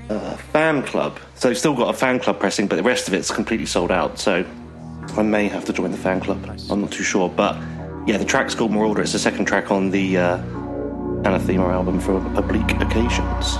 [0.10, 1.20] uh, fan club.
[1.36, 3.92] So they've still got a fan club pressing, but the rest of it's completely sold
[3.92, 4.20] out.
[4.20, 4.46] So
[5.16, 6.44] I may have to join the fan club.
[6.72, 7.56] I'm not too sure, but
[8.08, 9.02] yeah, the track's called Marauder.
[9.02, 10.38] It's the second track on the uh,
[11.24, 13.58] Anathema album for Oblique Occasions.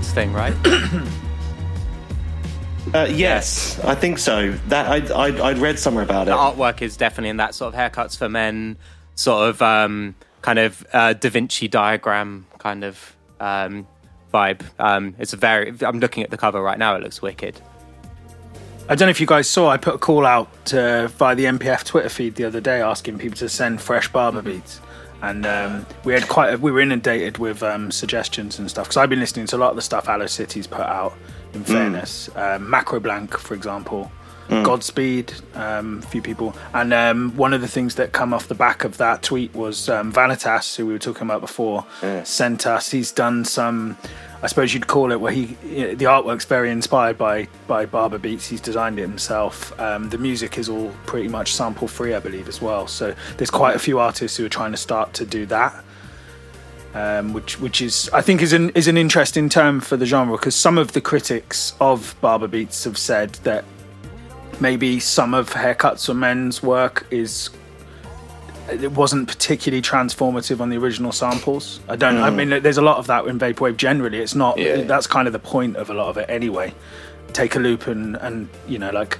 [0.00, 0.54] Barber thing, right?
[2.94, 4.50] Uh, yes, I think so.
[4.66, 6.30] That I I I'd read somewhere about it.
[6.30, 8.78] the artwork is definitely in that sort of haircuts for men,
[9.14, 13.86] sort of um, kind of uh, Da Vinci diagram kind of um,
[14.34, 14.62] vibe.
[14.80, 15.72] Um, it's a very.
[15.82, 16.96] I'm looking at the cover right now.
[16.96, 17.60] It looks wicked.
[18.88, 19.68] I don't know if you guys saw.
[19.68, 23.18] I put a call out uh, via the MPF Twitter feed the other day, asking
[23.18, 24.80] people to send fresh barber beats,
[25.22, 26.54] and um, we had quite.
[26.54, 29.58] A, we were inundated with um, suggestions and stuff because I've been listening to a
[29.58, 31.14] lot of the stuff Aloe City's put out.
[31.52, 34.12] In fairness, um, Macroblank, for example,
[34.48, 38.54] Godspeed, um, a few people, and um, one of the things that come off the
[38.54, 41.84] back of that tweet was um, Vanitas, who we were talking about before,
[42.24, 42.90] sent us.
[42.90, 43.96] He's done some.
[44.42, 48.46] I suppose you'd call it where he the artwork's very inspired by by Barber Beats.
[48.46, 49.78] He's designed it himself.
[49.78, 52.86] Um, the music is all pretty much sample free, I believe, as well.
[52.86, 55.84] So there's quite a few artists who are trying to start to do that,
[56.94, 60.36] um, which which is I think is an is an interesting term for the genre
[60.36, 63.64] because some of the critics of Barber Beats have said that
[64.58, 67.50] maybe some of haircuts or men's work is
[68.72, 71.80] it wasn't particularly transformative on the original samples.
[71.88, 72.18] I don't.
[72.18, 72.36] I hmm.
[72.36, 73.76] mean, there's a lot of that in vaporwave.
[73.76, 74.58] Generally, it's not.
[74.58, 74.82] Yeah.
[74.82, 76.74] That's kind of the point of a lot of it, anyway.
[77.32, 79.18] Take a loop and and you know like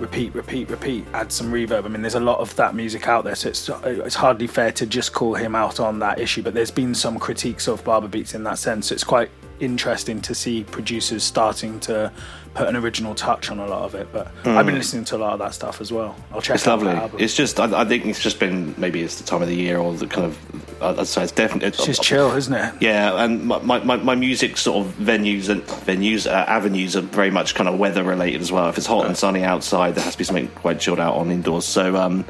[0.00, 1.04] repeat, repeat, repeat.
[1.12, 1.84] Add some reverb.
[1.84, 4.72] I mean, there's a lot of that music out there, so it's it's hardly fair
[4.72, 6.42] to just call him out on that issue.
[6.42, 8.88] But there's been some critiques of Barber Beats in that sense.
[8.88, 9.30] So it's quite
[9.60, 12.12] interesting to see producers starting to
[12.54, 14.08] put an original touch on a lot of it.
[14.12, 16.14] But I've been listening to a lot of that stuff as well.
[16.32, 17.22] I'll check It's out lovely.
[17.22, 19.78] It's just, I, I think it's just been maybe it's the time of the year
[19.78, 20.38] or the kind of.
[20.82, 21.68] I'd say it's definitely.
[21.68, 22.74] It's just chill, isn't it?
[22.80, 27.00] Yeah, and my, my, my- my music sort of venues and venues uh, avenues are
[27.00, 28.68] very much kind of weather related as well.
[28.68, 31.30] If it's hot and sunny outside, there has to be something quite chilled out on
[31.30, 31.64] indoors.
[31.64, 32.24] So, um,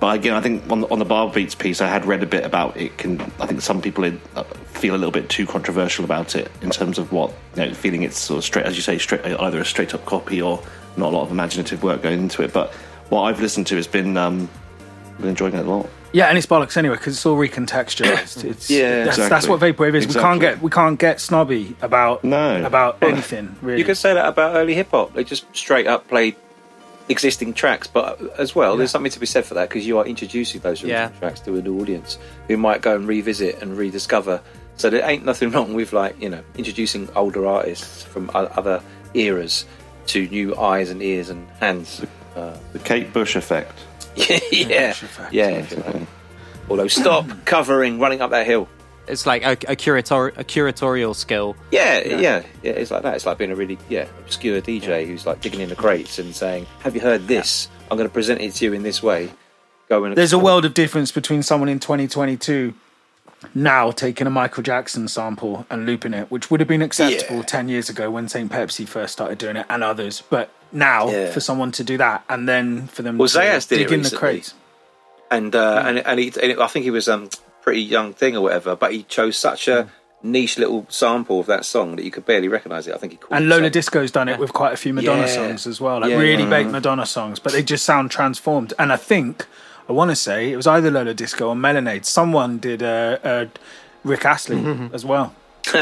[0.00, 2.44] but again, I think on, on the bar beats piece, I had read a bit
[2.44, 2.98] about it.
[2.98, 6.70] Can I think some people uh, feel a little bit too controversial about it in
[6.70, 9.60] terms of what you know, feeling it's sort of straight, as you say, straight either
[9.60, 10.62] a straight up copy or
[10.96, 12.52] not a lot of imaginative work going into it.
[12.52, 12.72] But
[13.08, 14.48] what I've listened to has been um,
[15.18, 15.88] been enjoying it a lot.
[16.12, 18.44] Yeah, and it's bollocks anyway because it's all recontextualized.
[18.50, 20.06] It's Yeah, that's, that's what vaporwave is.
[20.06, 22.64] We can't get we can't get snobby about No.
[22.64, 23.78] about anything really.
[23.80, 25.14] You could say that about early hip hop.
[25.14, 26.36] They just straight up played
[27.08, 30.06] existing tracks, but as well, there's something to be said for that because you are
[30.06, 31.08] introducing those original Yeah.
[31.20, 34.40] tracks to a new audience who might go and revisit and rediscover.
[34.76, 38.82] So there ain't nothing wrong with like you know introducing older artists from other
[39.14, 39.64] eras
[40.08, 42.04] to new eyes and ears and hands.
[42.34, 43.72] Uh, The Kate Bush effect.
[44.52, 45.48] yeah, fact, yeah.
[45.48, 46.06] if you like.
[46.68, 48.68] Although stop covering, running up that hill.
[49.08, 51.56] It's like a, a curator a curatorial skill.
[51.70, 53.14] Yeah, yeah, yeah, It's like that.
[53.14, 56.34] It's like being a really yeah obscure DJ who's like digging in the crates and
[56.34, 57.68] saying, "Have you heard this?
[57.90, 59.30] I'm going to present it to you in this way."
[59.88, 62.74] Go and There's a world of difference between someone in 2022
[63.54, 67.42] now taking a Michael Jackson sample and looping it, which would have been acceptable Yeah.
[67.42, 68.50] 10 years ago when St.
[68.50, 70.22] Pepsi first started doing it and others.
[70.28, 71.30] But now, Yeah.
[71.30, 74.02] for someone to do that and then for them Well, to ZAYAZ did dig in
[74.02, 74.54] the crates.
[75.30, 77.28] and uh, and and, he, and I think he was um
[77.66, 79.90] pretty young thing or whatever, but he chose such a hmm.
[80.30, 82.94] niche little sample of that song that you could barely recognise it.
[82.94, 83.72] I think he called And it Lola something.
[83.72, 85.26] Disco's done it with quite a few Madonna Yeah.
[85.26, 86.50] songs as well, like Yeah, really yeah.
[86.50, 86.72] baked mm.
[86.72, 88.72] Madonna songs, but they just sound transformed.
[88.78, 89.46] And I think
[89.88, 92.04] I want to say it was either Lola Disco or Melanade.
[92.04, 93.48] Someone did a, a
[94.08, 94.94] Rick Astley mm-hmm.
[94.94, 95.34] as well,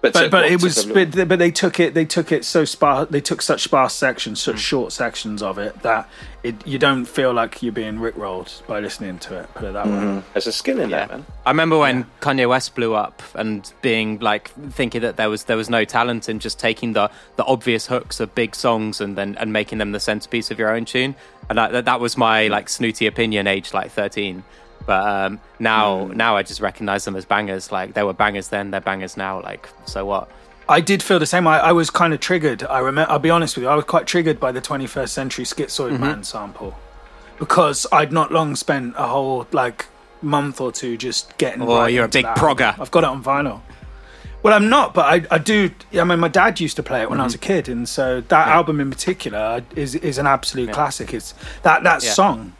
[0.00, 2.44] but but but it was took a but, but they took it they took it
[2.44, 4.60] so sparse they took such sparse sections such hmm.
[4.60, 6.08] short sections of it that
[6.46, 9.52] it you don't feel like you're being rickrolled by listening to it.
[9.54, 9.92] Put it that way.
[9.92, 10.32] Mm-hmm.
[10.32, 11.26] there's a skill in that, man.
[11.44, 15.56] I remember when Kanye West blew up and being like thinking that there was there
[15.56, 19.36] was no talent in just taking the the obvious hooks of big songs and then
[19.38, 21.16] and making them the centerpiece of your own tune.
[21.48, 24.44] And that that was my like snooty opinion, aged like thirteen.
[24.86, 27.72] But um, now now I just recognize them as bangers.
[27.72, 29.42] Like they were bangers then, they're bangers now.
[29.42, 30.30] Like so what?
[30.68, 31.46] I did feel the same.
[31.46, 32.62] I, I was kind of triggered.
[32.64, 33.10] I remember.
[33.10, 33.68] I'll be honest with you.
[33.68, 36.00] I was quite triggered by the 21st Century Schizoid Mm-hmm.
[36.02, 36.76] Man sample
[37.38, 39.86] because I'd not long spent a whole like
[40.22, 41.62] month or two just getting.
[41.62, 42.78] Oh, right you're a big that progger.
[42.80, 43.60] I've got it on vinyl.
[44.42, 45.70] Well, I'm not, but I, I do.
[45.94, 47.46] I mean, my dad used to play it when I was a Mm-hmm.
[47.46, 51.12] kid, and so that album in particular is is an absolute classic.
[51.12, 52.10] It's that that Yeah.
[52.12, 52.52] song.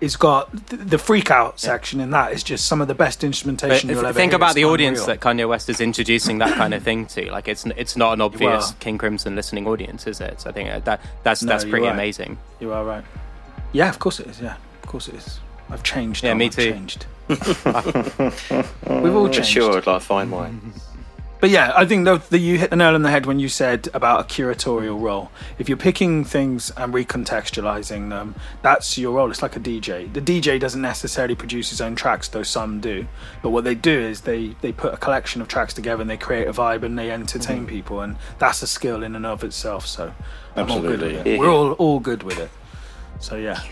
[0.00, 3.22] It's got th- the freak out section in that is just some of the best
[3.22, 4.36] instrumentation if- you'll ever think hear.
[4.36, 7.30] about It's the audience that Kanye West is introducing that kind of thing to.
[7.30, 10.40] Like it's it's not an obvious King Crimson listening audience, is it?
[10.40, 11.92] So I think uh, that that's No, that's pretty right.
[11.92, 12.38] amazing.
[12.60, 13.04] You are right.
[13.72, 14.40] Yeah, of course it is.
[14.40, 15.38] Yeah, of course it is.
[15.68, 16.24] I've changed.
[16.24, 16.72] Yeah, me I've too.
[16.72, 17.06] Changed.
[17.28, 19.50] We've all changed.
[19.50, 20.72] Sure, I'd like fine wine.
[21.40, 23.88] But yeah, I think that you hit the nail on the head when you said
[23.94, 25.30] about a curatorial role.
[25.58, 29.30] If you're picking things and recontextualizing them, that's your role.
[29.30, 30.12] It's like a DJ.
[30.12, 33.06] The DJ doesn't necessarily produce his own tracks, though some do.
[33.42, 36.18] But what they do is they they put a collection of tracks together and they
[36.18, 39.86] create a vibe and they entertain people, and that's a skill in and of itself.
[39.86, 40.12] So
[40.56, 41.32] I'm all good with Absolutely.
[41.32, 41.40] it.
[41.40, 42.50] We're all all good with it.
[43.18, 43.62] So yeah.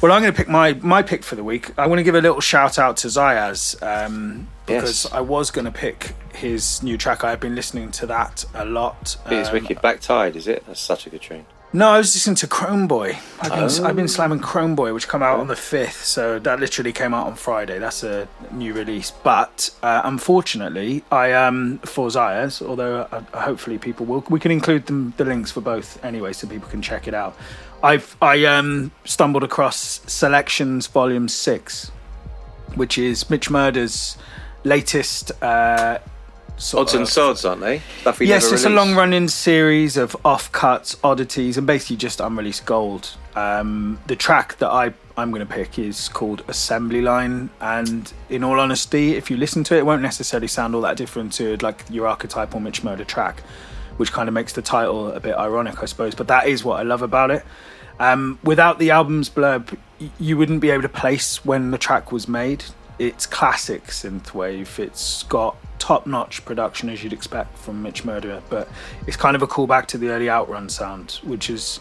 [0.00, 1.76] Well, I'm going to pick my my pick for the week.
[1.78, 3.82] I want to give a little shout out to ZAYAZ.
[4.06, 5.12] um, because Yes.
[5.12, 7.24] I was going to pick his new track.
[7.24, 9.16] I've been listening to that a lot.
[9.26, 9.80] It's Um, wicked.
[9.80, 10.64] Black Tide, is it?
[10.66, 11.46] That's such a good tune.
[11.72, 13.16] No, I was listening to Chromeboy.
[13.42, 14.08] I've been, I've been Oh.
[14.08, 16.04] slamming Chromeboy, which come out on the fifth.
[16.04, 17.78] So that literally came out on Friday.
[17.78, 19.12] That's a new release.
[19.22, 22.66] But uh, unfortunately, I um for ZAYAZ.
[22.66, 26.48] Although uh, hopefully people will, we can include them the links for both anyway, so
[26.48, 27.36] people can check it out.
[27.84, 31.92] I've I um stumbled across Selections Volume Six,
[32.74, 34.16] which is Mitch Murder's
[34.64, 35.32] latest.
[35.42, 35.98] Uh,
[36.74, 37.80] Odds and of- sods, aren't they?
[38.02, 43.16] Stuff yes, it's a long running series of offcuts, oddities, and basically just unreleased gold.
[43.34, 48.44] Um, the track that I, I'm going to pick is called Assembly Line, and in
[48.44, 51.56] all honesty, if you listen to it, it won't necessarily sound all that different to
[51.58, 53.40] like your archetypal Mitch Murder track,
[53.96, 56.14] which kind of makes the title a bit ironic, I suppose.
[56.14, 57.42] But that is what I love about it.
[57.98, 59.78] Um, without the album's blurb,
[60.18, 62.64] you wouldn't be able to place when the track was made.
[63.00, 64.78] It's classic synthwave.
[64.78, 68.68] It's got top-notch production as you'd expect from Mitch Murderer, but
[69.06, 71.80] it's kind of a callback to the early Outrun sound, which is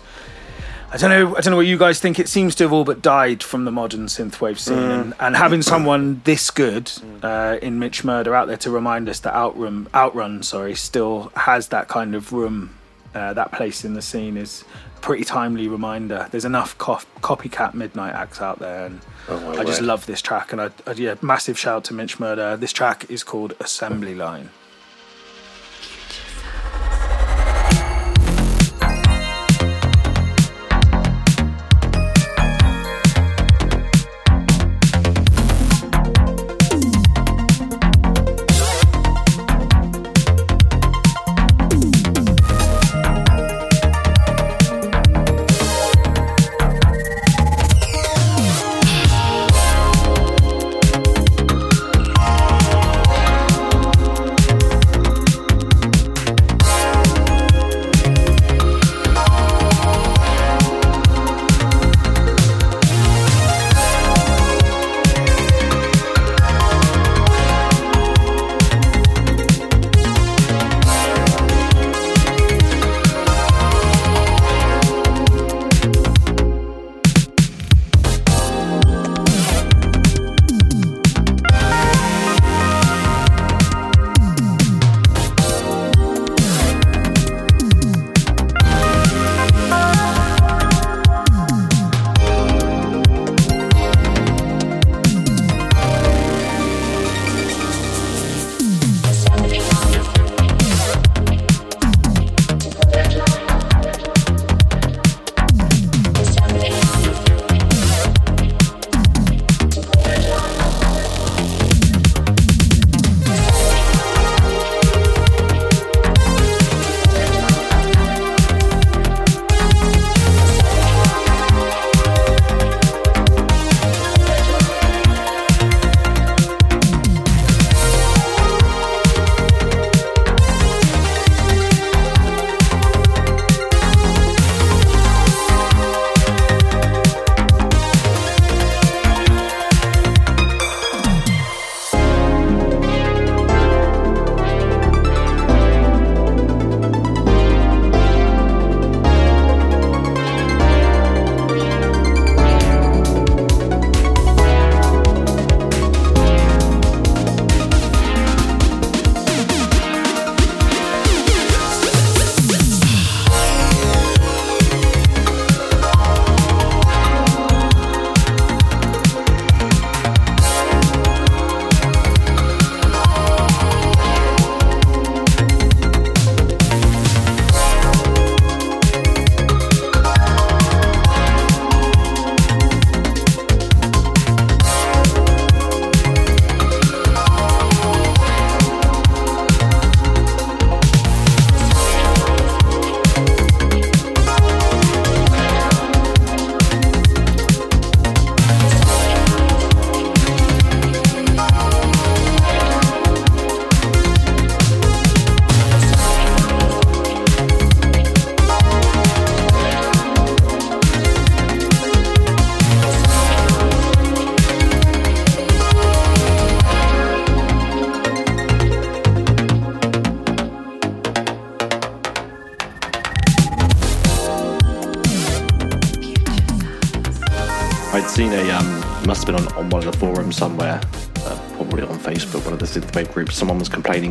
[0.92, 1.36] I don't know.
[1.36, 2.18] I don't know what you guys think.
[2.18, 5.02] It seems to have all but died from the modern synthwave scene, mm.
[5.02, 5.64] and, and having mm.
[5.64, 7.24] someone this good mm.
[7.24, 11.68] uh, in Mitch Murder out there to remind us that Outrun, Outrun, sorry, still has
[11.68, 12.74] that kind of room,
[13.16, 14.64] uh, that place in the scene is
[14.98, 16.28] a pretty timely reminder.
[16.32, 19.02] There's enough co- copycat midnight acts out there, and
[19.32, 20.52] Oh, I just love this track.
[20.52, 22.58] And I, I, yeah, massive shout out to Mitch Murder.
[22.58, 24.50] This track is called Assembly Line.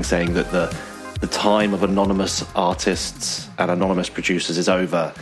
[0.08, 0.74] Saying that the
[1.20, 5.12] the time of anonymous artists and anonymous producers is over,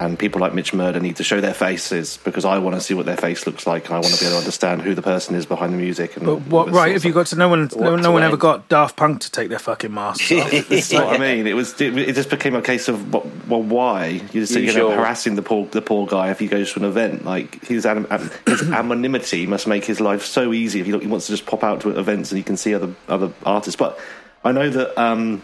[0.00, 2.94] and people like Mitch Murder need to show their faces because I want to see
[2.94, 5.02] what their face looks like, and I want to be able to understand who the
[5.02, 6.16] person is behind the music.
[6.16, 6.84] And But what all this right?
[6.86, 7.36] sort Have you got to?
[7.36, 10.50] No one, no, no one ever got Daft Punk to take their fucking masks off.
[10.50, 11.46] That's what I mean.
[11.46, 11.78] It was.
[11.80, 14.90] It, it just became a case of well, well why you're, just, you're Usual.
[14.92, 17.26] harassing the poor the poor guy if he goes to an event.
[17.26, 18.08] Like his anim-
[18.46, 21.62] his anonymity must make his life so easy if he, he wants to just pop
[21.62, 23.76] out to events and he can see other other artists.
[23.76, 24.00] But
[24.44, 25.42] I know that um,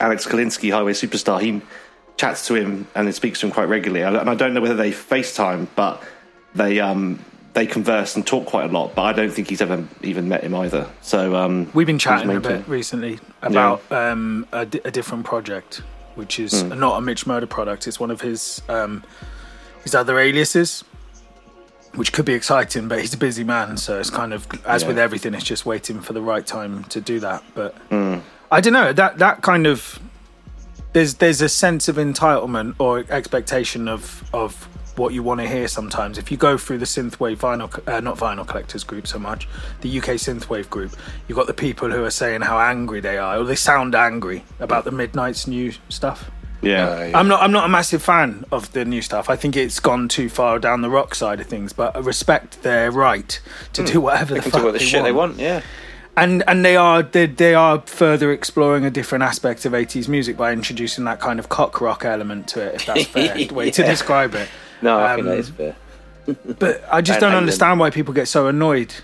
[0.00, 1.60] Alex Kalinsky, Highway Superstar, he
[2.16, 4.02] chats to him and speaks to him quite regularly.
[4.02, 6.02] And I don't know whether they FaceTime, but
[6.54, 7.18] they um,
[7.54, 8.94] they converse and talk quite a lot.
[8.94, 10.88] But I don't think he's ever even met him either.
[11.02, 15.82] So um, We've been chatting a bit recently about um, a, different project,
[16.14, 16.78] which is Hmm.
[16.78, 17.86] not a Mitch Murder product.
[17.86, 19.02] It's one of his um,
[19.82, 20.82] his other aliases,
[21.96, 22.88] which could be exciting.
[22.88, 24.88] But he's a busy man, so it's kind of as Yeah.
[24.88, 27.42] with everything, it's just waiting for the right time to do that.
[27.54, 28.16] But Hmm.
[28.52, 29.98] I don't know that that kind of
[30.92, 35.66] there's there's a sense of entitlement or expectation of of what you want to hear
[35.66, 39.48] sometimes if you go through the synthwave vinyl uh, not vinyl collectors group so much
[39.80, 40.92] the uk synthwave group
[41.26, 44.44] you've got the people who are saying how angry they are or they sound angry
[44.60, 46.30] about the midnight's new stuff
[46.62, 46.88] yeah.
[46.88, 47.18] Uh, yeah.
[47.18, 47.42] I'm not.
[47.42, 49.28] I'm not a massive fan of the new stuff.
[49.30, 51.72] I think it's gone too far down the rock side of things.
[51.72, 53.38] But I respect their right
[53.74, 55.38] to do whatever They the can fuck do what the they shit want they want.
[55.38, 55.60] Yeah.
[56.16, 60.36] and and they are they, they are further exploring a different aspect of 80s music
[60.36, 63.82] by introducing that kind of cock rock element to it if that's fair way to
[63.82, 64.48] describe it
[64.80, 65.76] No, I think Um, that is fair.
[66.58, 67.36] but i just don't England.
[67.36, 68.94] understand why people get so annoyed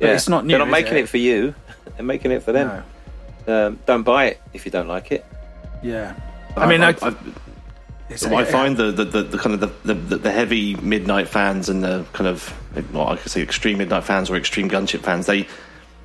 [0.00, 0.14] but Yeah.
[0.14, 1.08] it's not new They're not is making it?
[1.08, 1.54] for you.
[1.96, 2.82] They're making it for them.
[3.46, 3.66] No.
[3.68, 5.24] Um, don't buy it if you don't like it.
[5.82, 6.14] yeah
[6.56, 7.14] i mean I, I,
[8.08, 11.70] it's, I find the, the, the, the kind of the, the, the heavy midnight fans
[11.70, 12.52] and the kind of
[12.92, 15.24] well, I could say extreme midnight fans or extreme gunship fans.
[15.24, 15.48] They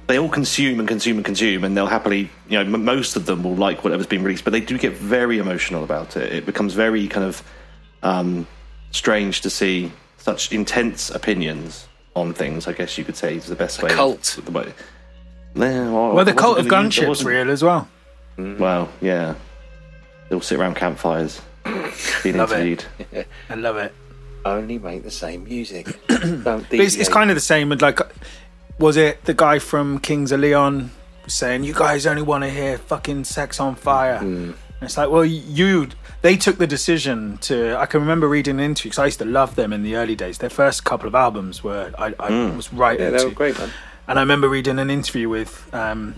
[0.08, 3.26] they all consume and consume and consume, and they'll happily you know m- most of
[3.26, 6.32] them will like whatever's been released, but they do get very emotional about it.
[6.32, 7.44] It becomes very kind of
[8.04, 8.48] um,
[8.92, 12.68] strange to see such intense opinions on things.
[12.68, 13.90] I guess you could say is the best way.
[13.90, 14.38] cult.
[14.38, 14.74] Of, the way.
[15.56, 17.90] Yeah, well, well the cult of gonna gunship's wasn't- real as well
[18.38, 19.36] Well, yeah.
[20.30, 21.42] They'll sit around campfires,
[22.24, 22.60] being Love it.
[22.60, 22.86] interviewed.
[23.50, 23.94] i love it
[24.46, 25.88] Only make the same music.
[26.08, 28.00] don't it's, it's kind of the same with like,
[28.80, 30.92] was it the guy from Kings of Leon
[31.28, 34.18] saying, "You guys only want to hear fucking sex on fire"?
[34.22, 35.88] And it's like, well, you
[36.22, 37.76] they took the decision to.
[37.78, 40.16] I can remember reading an interview because I used to love them in the early
[40.16, 40.38] days.
[40.38, 43.58] Their first couple of albums were I, I was right Yeah, into, they were great,
[43.58, 43.72] man.
[44.08, 45.74] and I remember reading an interview with.
[45.74, 46.16] Um,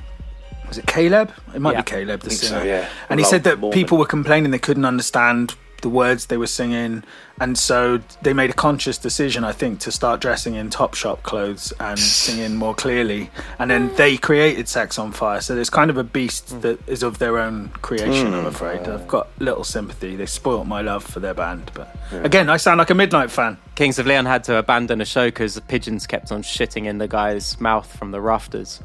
[0.70, 1.32] was it Caleb?
[1.54, 1.82] It might Yeah.
[1.82, 2.66] be Caleb, the think so, singer.
[2.66, 2.86] yeah.
[3.10, 3.74] And he said that Mormon.
[3.74, 7.04] people were complaining they couldn't understand the words they were singing,
[7.40, 11.74] and so they made a conscious decision, I think, to start dressing in Topshop clothes
[11.80, 13.30] and singing more clearly.
[13.58, 16.60] And then they created "Sex on Fire." So there's kind of a beast hmm.
[16.62, 18.34] that is of their own creation.
[18.34, 18.48] I'm hmm.
[18.48, 20.16] afraid I've got little sympathy.
[20.16, 23.58] They spoilt my love for their band, but again, I sound like a Midnight fan.
[23.76, 26.98] Kings of Leon had to abandon a show because the pigeons kept on shitting in
[26.98, 28.82] the guy's mouth from the rafters.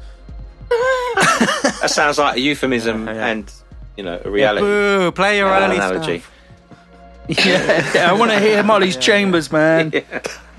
[1.81, 3.27] That sounds like a euphemism Yeah.
[3.27, 3.51] and
[3.97, 5.11] you know a reality Boo!
[5.11, 6.19] Play your early analogy.
[6.19, 7.45] stuff.
[7.45, 9.89] Yeah, I want to hear Molly's Chambers, man.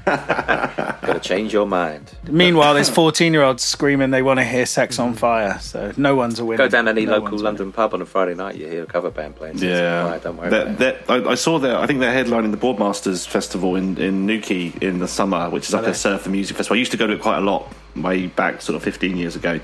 [0.06, 2.12] Got to change your mind.
[2.28, 5.18] Meanwhile, there's 14 year olds screaming they want to hear Sex on mm.
[5.18, 6.58] Fire, so no one's a winner.
[6.58, 8.86] Go down any No local one's London pub on a Friday night, you hear a
[8.86, 9.58] cover band playing.
[9.58, 11.98] Sex on Yeah, Fire, don't worry They're- about they're- I, I saw that, I think
[12.00, 15.90] they're headlining the Boardmasters Festival in in Newquay in the summer, which is like they?
[15.90, 16.76] a surf and music festival.
[16.76, 19.34] I used to go to it quite a lot way back, sort of 15 years
[19.36, 19.58] ago.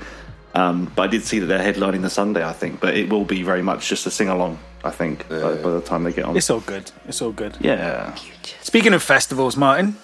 [0.53, 2.79] Um, but I did see that they're headlining the Sunday, I think.
[2.79, 5.81] But it will be very much just a sing along, I think, by, by the
[5.81, 6.37] time they get on.
[6.37, 6.91] It's all good.
[7.07, 7.57] It's all good.
[7.59, 8.15] yeah.
[8.61, 9.97] Speaking of festivals, Martin,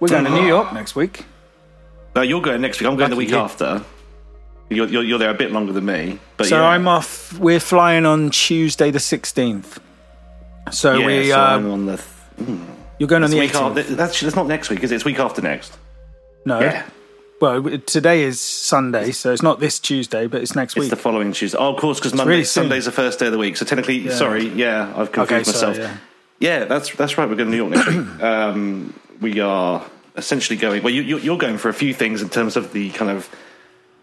[0.00, 1.24] we're going to New York next week.
[2.14, 2.88] No, you're going next week.
[2.88, 3.36] I'm going the week you.
[3.36, 3.84] after.
[4.70, 6.18] You're, you're, you're there a bit longer than me.
[6.36, 6.68] But So yeah.
[6.68, 7.38] I'm off.
[7.38, 9.78] We're flying on Tuesday the 16th.
[10.70, 11.96] So Yeah, we, so uh, I'm on the.
[11.96, 12.58] th-
[12.98, 13.78] you're going on it's the week 18th.
[13.78, 14.96] after, that's, that's not next week, is it?
[14.96, 15.78] It's week after next.
[16.44, 16.60] no.
[16.60, 16.84] Yeah.
[17.40, 20.84] Well, today is Sunday, so it's not this Tuesday, but it's next week.
[20.84, 21.56] It's the following Tuesday.
[21.56, 22.44] Oh, of course, because Monday, really.
[22.44, 23.56] Sunday's the first day of the week.
[23.56, 25.76] So technically, sorry, yeah, I've confused okay, myself.
[25.76, 25.96] sorry, yeah.
[26.40, 27.28] Yeah, that's that's right.
[27.28, 28.06] We're going to New York next week.
[28.22, 29.84] Um, we are
[30.16, 30.82] essentially going.
[30.82, 33.28] Well, you, you- you're going for a few things in terms of the kind of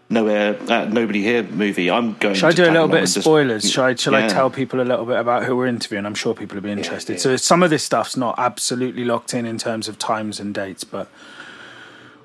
[0.08, 1.90] nowhere, uh, nobody here movie.
[1.90, 2.36] I'm going.
[2.36, 3.70] Shall I do a little bit of and just- spoilers?
[3.70, 6.06] Shall I, shall I tell people a little bit about who we're interviewing?
[6.06, 7.20] I'm sure people will be interested.
[7.20, 10.84] So some of this stuff's not absolutely locked in in terms of times and dates,
[10.84, 11.10] but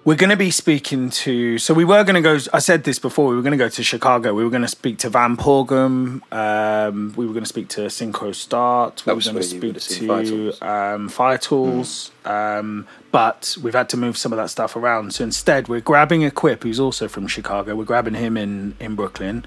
[0.03, 1.59] We're going to be speaking to.
[1.59, 2.39] So we were going to go.
[2.51, 3.29] I said this before.
[3.29, 4.33] We were going to go to Chicago.
[4.33, 6.21] We were going to speak to Van Paugam.
[6.33, 9.05] Um, we were going to speak to Synchro Start.
[9.05, 10.61] We were going to where you would speak seen Fire-Toolz.
[10.63, 12.09] Um, Fire-Toolz.
[12.25, 15.13] Um, but we've had to move some of that stuff around.
[15.13, 17.75] So instead, we're grabbing Equip, who's also from Chicago.
[17.75, 19.45] We're grabbing him in in Brooklyn.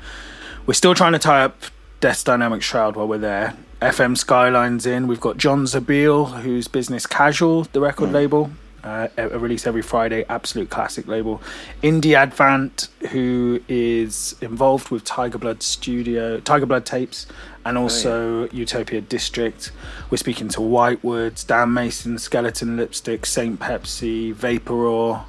[0.66, 1.64] We're still trying to tie up
[2.00, 3.56] Death Dynamic Shroud while we're there.
[3.82, 5.08] FM Skyline's in.
[5.08, 8.52] We've got John Zabil, who's Business Casual, the record label.
[8.84, 9.08] Uh,
[9.38, 11.40] release every Friday, absolute classic label.
[11.82, 17.26] Indie Advant, who is involved with Tiger Blood Studio, Tiger Blood Tapes,
[17.64, 19.72] and also Utopia District.
[20.10, 25.24] We're speaking to Whitewoods, Dan Mason, Skeleton Lipstick, Saint Pepsi, Vaporor,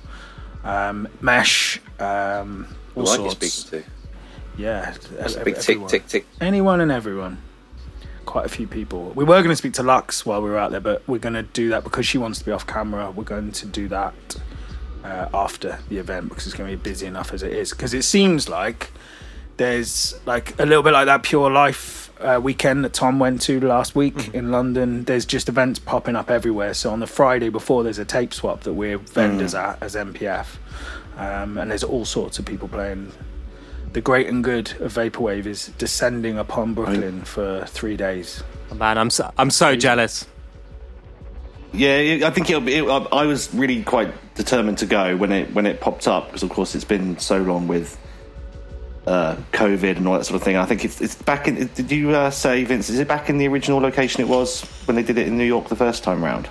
[0.66, 3.90] um, Mesh, um, Who all aren't you speaking to?
[4.58, 6.26] Yeah, That's a big tick, tick, tick.
[6.42, 7.42] Anyone and everyone.
[8.26, 9.12] Quite a few people.
[9.16, 11.34] We were going to speak to Lux while we were out there, but we're going
[11.36, 13.12] to do that because she wants to be off camera.
[13.12, 14.14] We're going to do that
[15.04, 17.72] uh, after the event because it's going to be busy enough as it is.
[17.72, 18.92] Because it seems like
[19.58, 23.60] there's like a little bit like that Pure Life uh, weekend that Thom went to
[23.60, 25.04] last week in London.
[25.04, 26.74] There's just events popping up everywhere.
[26.74, 30.48] So on the Friday before, there's a tape swap that we're vendors at as MPF,
[31.18, 33.12] um, and there's all sorts of people playing.
[33.96, 38.44] The great and good of Vaporwave is descending upon Brooklyn for three days.
[38.70, 40.26] Oh, man, I'm so, I'm so jealous.
[41.72, 45.16] Yeah, it- I think it'll be, it, I I was really quite determined to go
[45.16, 47.98] when it when it popped up because of course it's been so long with
[49.08, 50.58] uh, COVID and all that sort of thing.
[50.58, 51.68] I think it's it's back in.
[51.74, 52.90] Did you uh, say Vince?
[52.90, 55.46] Is it back in the original location it was when they did it in New
[55.46, 56.50] York the first time round?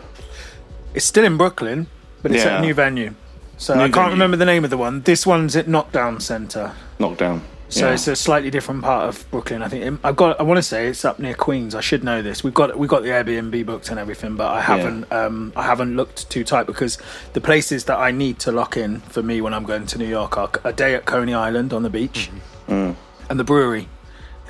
[0.94, 1.88] It's still in Brooklyn,
[2.22, 3.14] but it's at a new venue.
[3.56, 5.02] So I can't remember the name of the one.
[5.02, 6.72] This one's at Knockdown Centre.
[6.98, 7.42] Knockdown.
[7.70, 7.94] So Yeah.
[7.94, 9.62] it's a slightly different part of Brooklyn.
[9.62, 10.38] I think I've got.
[10.38, 11.74] I want to say it's up near Queens.
[11.74, 12.44] I should know this.
[12.44, 15.10] We've got we've got the Airbnb booked and everything, but I haven't.
[15.10, 16.98] Um, I haven't looked too tight because
[17.32, 20.06] the places that I need to lock in for me when I'm going to New
[20.06, 22.30] York are a day at Coney Island on the beach,
[22.68, 22.94] Mm.
[23.30, 23.88] and the brewery.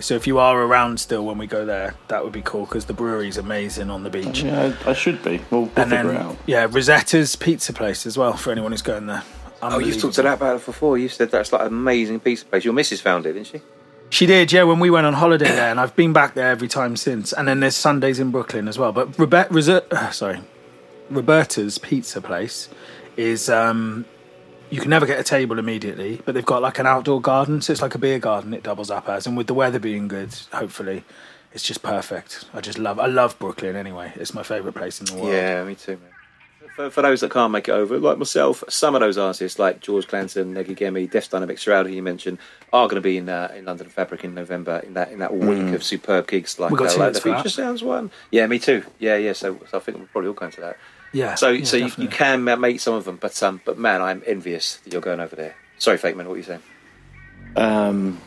[0.00, 2.86] So if you are around still when we go there, that would be cool because
[2.86, 4.42] the brewery's amazing on the beach.
[4.42, 5.40] yeah, I, I should be.
[5.50, 6.36] We'll, we'll and figure then it out.
[6.46, 9.22] yeah, Rosetta's Pizza Place as well for anyone who's going there.
[9.62, 10.98] Oh, you've talked to that about it before.
[10.98, 12.64] You said that's like an amazing pizza place.
[12.64, 13.62] Your missus found it, didn't she?
[14.10, 16.68] She did, yeah, when we went on holiday there, and I've been back there every
[16.68, 17.32] time since.
[17.32, 18.92] And then there's Sundays in Brooklyn as well.
[18.92, 20.40] But Robert, Rose- uh, sorry,
[21.08, 22.68] Roberta's Pizza Place
[23.16, 24.04] is um,
[24.70, 27.72] you can never get a table immediately, but they've got like an outdoor garden, so
[27.72, 28.54] it's like a beer garden.
[28.54, 31.04] It doubles up as, and with the weather being good, hopefully,
[31.52, 32.46] it's just perfect.
[32.52, 34.12] I just love, I love Brooklyn anyway.
[34.16, 35.28] It's my favorite place in the world.
[35.28, 36.10] Yeah, me too, man.
[36.74, 39.78] For, for those that can't make it over, like myself, some of those artists, like
[39.78, 42.38] George Clanton, Negi Gemi, Death Dynamic Shroud, who you mentioned,
[42.72, 45.32] are going to be in uh, in London Fabric in November in that in that
[45.32, 47.20] week of superb gigs like, uh, like the.
[47.20, 48.10] Future Sounds one.
[48.32, 48.82] Yeah, me too.
[48.98, 49.34] Yeah, yeah.
[49.34, 50.76] So, so I think we're probably all going to that.
[51.14, 51.34] Yeah.
[51.36, 54.22] So, yeah, so you, you can make some of them, but um, but man, I'm
[54.26, 55.54] envious that you're going over there.
[55.78, 56.62] Sorry, Fakeman, what were you saying?
[57.56, 58.20] Um,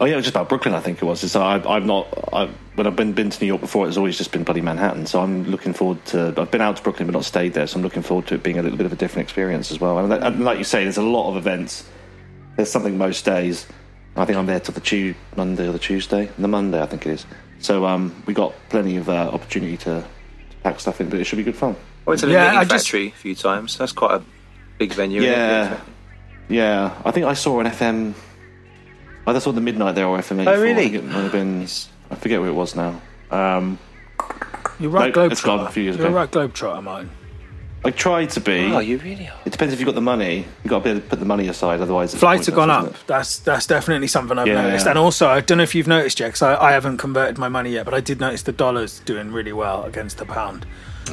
[0.00, 0.74] oh yeah, it was just about Brooklyn.
[0.74, 1.20] I think it was.
[1.30, 2.06] So I, I've not.
[2.32, 5.06] I, when I've been been to New York before, it's always just been bloody Manhattan.
[5.06, 6.34] So I'm looking forward to.
[6.36, 7.66] I've been out to Brooklyn, but not stayed there.
[7.66, 9.80] So I'm looking forward to it being a little bit of a different experience as
[9.80, 9.98] well.
[9.98, 11.88] And, that- and like you say, there's a lot of events.
[12.56, 13.66] There's something most days.
[14.16, 17.04] I think I'm there till the Tu Monday or the Tuesday, the Monday I think
[17.04, 17.26] it is.
[17.58, 19.84] So um, we got plenty of uh, opportunity to,
[20.50, 21.74] to pack stuff in, but it should be good fun.
[22.06, 23.78] I went to the Yeah, Knitting I just- a few times.
[23.78, 24.22] That's quite a
[24.78, 25.22] big venue.
[25.22, 25.36] isn't it?
[25.36, 25.76] Yeah.
[26.48, 28.12] Yeah, I think I saw an FM.
[29.26, 30.46] I saw the midnight there or FM.
[30.46, 30.82] Oh, really?
[30.92, 31.66] I it might have been.
[32.10, 33.00] I forget where it was now.
[33.30, 33.78] Um,
[34.78, 36.14] You're right, No, it's gone a few years You're ago.
[36.16, 37.10] right, Globetrotter, Martin.
[37.86, 38.70] I tried to be.
[38.72, 39.34] Oh, you really are.
[39.46, 40.46] It depends if you've got the money.
[40.62, 42.86] You've got to be able to put the money aside, otherwise Flights have gone up.
[42.88, 42.96] it?
[43.06, 44.84] That's that's definitely something I've Yeah, noticed.
[44.86, 44.90] yeah.
[44.90, 47.48] And also, I don't know if you've noticed yet, because I, I haven't converted my
[47.48, 50.66] money yet, but I did notice the dollar's doing really well against the pound.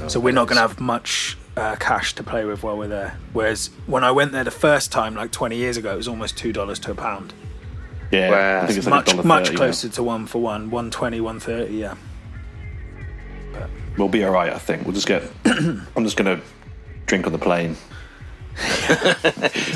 [0.07, 3.17] So we're not going to have much uh, cash to play with while we're there.
[3.33, 6.37] Whereas when I went there the first time, like 20 years ago, it was almost
[6.37, 7.33] two dollars to a pound.
[8.11, 8.63] Yeah, Wow.
[8.63, 9.57] I think it's like much $1.30 much now.
[9.57, 11.95] closer to one for one, 120, 130, Yeah.
[13.97, 14.51] We'll be all right.
[14.53, 15.23] I think we'll just get.
[15.45, 16.43] I'm just going to
[17.07, 17.75] drink on the plane.
[18.57, 19.21] At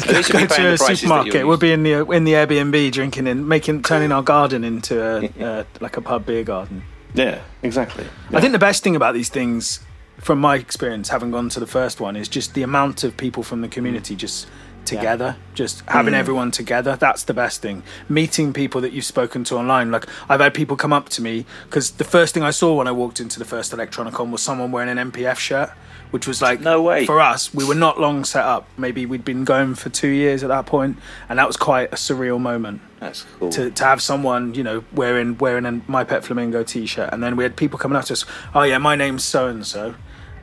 [0.08, 1.46] Go to a supermarket.
[1.46, 5.30] We'll be in the in the Airbnb drinking and making turning our garden into a,
[5.60, 6.84] uh, like a pub beer garden.
[7.14, 8.06] Yeah, exactly.
[8.32, 9.80] I think the best thing about these things,
[10.18, 13.44] from my experience, having gone to the first one, is just the amount of people
[13.44, 14.20] from the community mm.
[14.20, 14.48] just
[14.86, 16.18] together, just having mm.
[16.18, 16.96] everyone together.
[16.96, 17.84] That's the best thing.
[18.08, 19.92] Meeting people that you've spoken to online.
[19.92, 22.88] Like I've had people come up to me because the first thing I saw when
[22.88, 25.72] I walked into the first Electronicon was someone wearing an MPF shirt.
[26.12, 27.06] Which was like No way.
[27.06, 27.54] for us.
[27.54, 28.70] We were not long set up.
[28.78, 30.98] Maybe we'd been going for two years at that point,
[31.28, 33.50] and that was quite a surreal moment That's cool.
[33.50, 37.36] to, to have someone you know wearing wearing a my pet flamingo t-shirt and then
[37.36, 39.96] we had people coming up to us oh yeah my name's so and so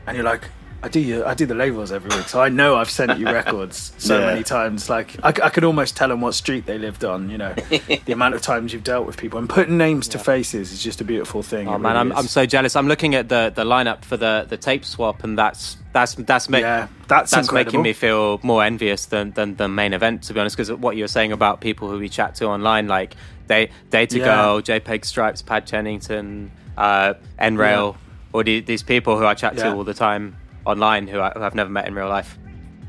[0.07, 0.43] and you're like
[0.85, 3.27] I do you, I do the labels every week, so I know I've sent you
[3.27, 4.27] records so Yeah.
[4.27, 4.91] many times.
[4.91, 7.31] Like I could almost tell them what street they lived on.
[7.31, 7.55] You know,
[8.05, 11.01] the amount of times you've dealt with people and putting names to faces is just
[11.01, 11.69] a beautiful thing.
[11.69, 12.19] Oh It man, really I'm, is.
[12.19, 12.75] I'm so jealous.
[12.75, 16.49] I'm looking at the, the lineup for the, the tape swap, and that's that's that's
[16.49, 17.71] ma- Yeah, that's that's incredible.
[17.75, 20.25] making me feel more envious than, than the main event.
[20.25, 22.89] To be honest, because what you were saying about people who we chat to online,
[22.89, 23.15] like
[23.47, 24.25] Day Data Yeah.
[24.25, 27.95] Girl, JPEG Stripes, Pad Chennington, uh, Nrail,
[28.33, 31.43] or the, these people who I chat to all the time online who, I, who
[31.43, 32.39] I've never met in real life.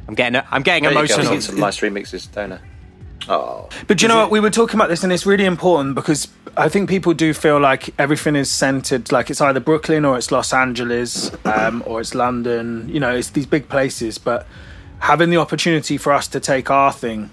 [0.08, 1.42] I'm getting I'm getting There you go, emotional.
[1.42, 2.60] some nice remixes, don't I?
[3.30, 4.32] Oh, But you know what?
[4.32, 6.28] We were talking about this, and it's really important because
[6.58, 10.30] I think people do feel like everything is centered, like it's either Brooklyn or it's
[10.30, 12.90] Los Angeles um, or it's London.
[12.90, 14.18] You know, it's these big places.
[14.18, 14.46] But
[15.00, 17.30] having the opportunity for us to take our thing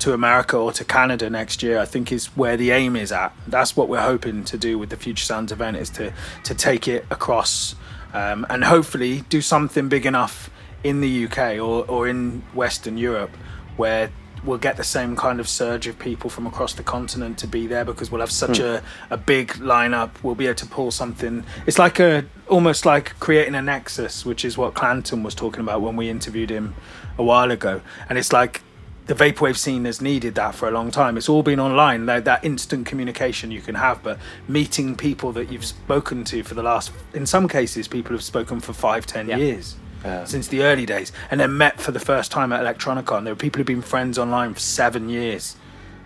[0.00, 3.32] to America or to Canada next year, I think is where the aim is at.
[3.46, 6.12] That's what we're hoping to do with the Future Sounds event is to
[6.44, 7.74] to take it across
[8.12, 10.50] um, and hopefully do something big enough
[10.82, 13.30] in the UK or, or in Western Europe
[13.76, 14.10] where
[14.44, 17.66] we'll get the same kind of surge of people from across the continent to be
[17.66, 20.10] there because we'll have such a, a big lineup.
[20.22, 21.44] We'll be able to pull something.
[21.66, 25.80] It's like a almost like creating a nexus, which is what Clanton was talking about
[25.80, 26.74] when we interviewed him
[27.16, 27.80] a while ago.
[28.08, 28.62] And it's like
[29.06, 31.16] the vaporwave scene has needed that for a long time.
[31.16, 35.52] It's all been online, like that instant communication you can have, but meeting people that
[35.52, 39.28] you've spoken to for the last, in some cases, people have spoken for five, ten
[39.28, 39.36] Yeah.
[39.36, 39.76] years
[40.24, 43.24] since the early days, and then met for the first time at Electronicon.
[43.24, 45.56] There were people who've been friends online for seven years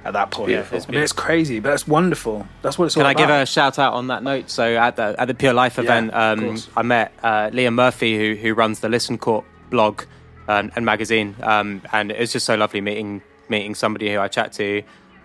[0.04, 0.46] at that point.
[0.48, 0.78] beautiful.
[0.88, 2.46] I mean, it's crazy, but it's wonderful.
[2.62, 3.18] That's what it's all Can I about.
[3.20, 4.50] give a shout out on that note?
[4.50, 6.56] So at the at the Pure Life event, of um.
[6.76, 10.02] I met uh, Liam Murphy, who who runs the Listencorp blog
[10.48, 14.52] and, and magazine, um, and it's just so lovely meeting meeting somebody who I chat
[14.54, 14.82] to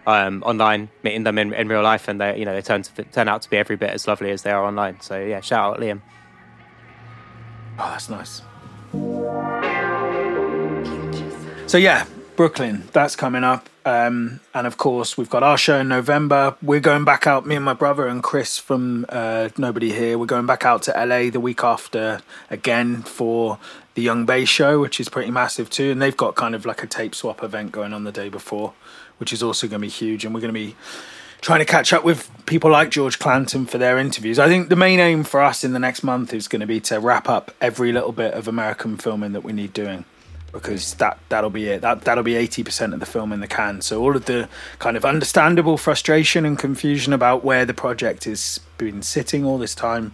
[0.07, 3.03] um, online, meeting them in, in real life, and they you know they turn to
[3.05, 4.99] turn out to be every bit as lovely as they are online.
[5.01, 6.01] So yeah, shout out Liam.
[7.80, 8.41] Oh, that's nice.
[11.67, 12.05] So yeah,
[12.36, 13.69] Brooklyn, that's coming up.
[13.86, 16.55] Um, and of course, we've got our show in November.
[16.61, 20.17] We're going back out, me and my brother and Chris from uh, Nobody Here.
[20.17, 23.59] We're going back out to LA the week after again for
[23.95, 25.91] the Young Bay show, which is pretty massive too.
[25.91, 28.73] And they've got kind of like a tape swap event going on the day before,
[29.17, 30.25] which is also going to be huge.
[30.25, 30.75] And we're going to be
[31.41, 34.39] trying to catch up with people like George Clanton for their interviews.
[34.39, 36.79] I think the main aim for us in the next month is going to be
[36.81, 40.05] to wrap up every little bit of American filming that we need doing
[40.53, 41.81] because that that'll be it.
[41.81, 43.81] That that'll be eighty percent of the film in the can.
[43.81, 44.47] So all of the
[44.79, 49.75] kind of understandable frustration and confusion about where the project has been sitting all this
[49.75, 50.13] time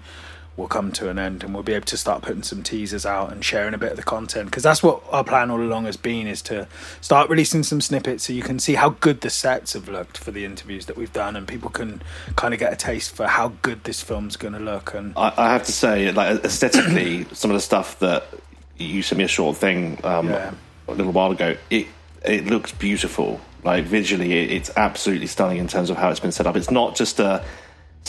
[0.60, 3.32] will come to an end, and we'll be able to start putting some teasers out
[3.32, 5.98] and sharing a bit of the content because that's what our plan all along has
[5.98, 6.68] been is to
[7.02, 10.32] start releasing some snippets so you can see how good the sets have looked for
[10.32, 12.02] the interviews that we've done, and people can
[12.36, 14.94] kind of get a taste for how good this film's going to look.
[14.94, 18.26] And I, I have to say, like aesthetically, some of the stuff that
[18.78, 20.52] you sent me a short thing um, Yeah.
[20.88, 21.88] a little while ago, it
[22.24, 23.40] it looks beautiful.
[23.64, 26.56] Like visually, it, it's absolutely stunning in terms of how it's been set up.
[26.56, 27.44] It's not just a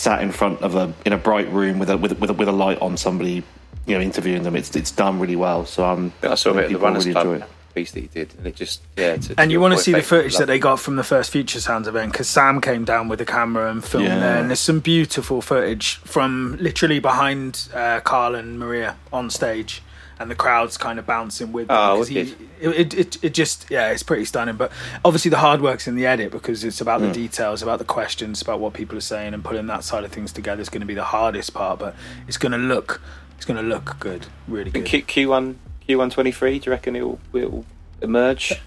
[0.01, 2.35] sat in front of a in a bright room with a with a, with a,
[2.35, 3.43] with a light on somebody,
[3.87, 4.57] you know, interviewing them.
[4.57, 5.67] It's it's done really well.
[5.67, 7.51] So um, I saw a bit of the people Runners really Club enjoy it.
[7.75, 9.17] piece that he did, and it just yeah.
[9.17, 11.61] To, and you want to see the footage that they got from the first Future
[11.61, 14.19] Sounds event because Sam came down with the camera and filmed Yeah.
[14.19, 19.83] there, and there's some beautiful footage from literally behind uh, Carl and Maria on stage,
[20.21, 21.67] and the crowd's kind of bouncing with.
[21.71, 24.57] Oh, he- it, it, it, it just yeah, it's pretty stunning.
[24.57, 24.71] But
[25.05, 27.07] obviously the hard work's in the edit because it's about Hmm.
[27.09, 30.13] the details, about the questions, about what people are saying, and putting that side of
[30.13, 31.79] things together is going to be the hardest part.
[31.81, 31.97] But
[32.29, 33.01] it's going to look,
[33.37, 34.85] it's going to look good, really good.
[34.85, 35.57] Q, Q1
[35.89, 36.59] Q1 twenty three.
[36.59, 37.65] Do you reckon it will, will
[38.03, 38.61] emerge?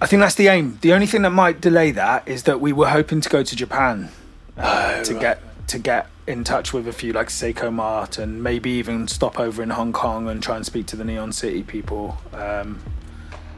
[0.00, 0.78] I think that's the aim.
[0.80, 3.54] The only thing that might delay that is that we were hoping to go to
[3.54, 4.08] Japan
[4.58, 8.42] uh, Oh, to get to get in touch with a few like Seiko Mart and
[8.42, 11.62] maybe even stop over in Hong Kong and try and speak to the Neon City
[11.62, 12.16] people.
[12.32, 12.80] Um,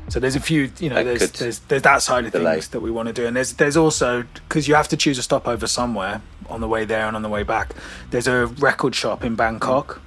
[0.09, 2.55] so there's a few, you know, there's, there's there's that side of delay.
[2.55, 5.19] things that we want to do, and there's there's also because you have to choose
[5.19, 7.73] a stopover somewhere on the way there and on the way back.
[8.11, 10.01] There's a record shop in Bangkok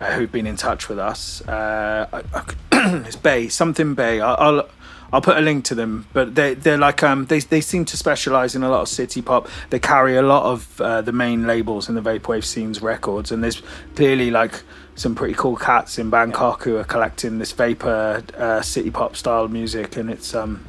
[0.00, 1.42] uh, who've been in touch with us.
[1.48, 2.44] Uh, I, I
[3.06, 4.20] it's Bay, something Bay.
[4.20, 4.68] I'll, I'll
[5.12, 7.96] I'll put a link to them, but they they're like um they they seem to
[7.96, 9.48] specialize in a lot of city pop.
[9.70, 13.42] They carry a lot of uh, the main labels in the vaporwave scenes records, and
[13.42, 13.60] there's
[13.96, 14.62] clearly like
[14.94, 19.48] some pretty cool cats in Bangkok who are collecting this vapor uh, city pop style
[19.48, 20.64] music, and it's um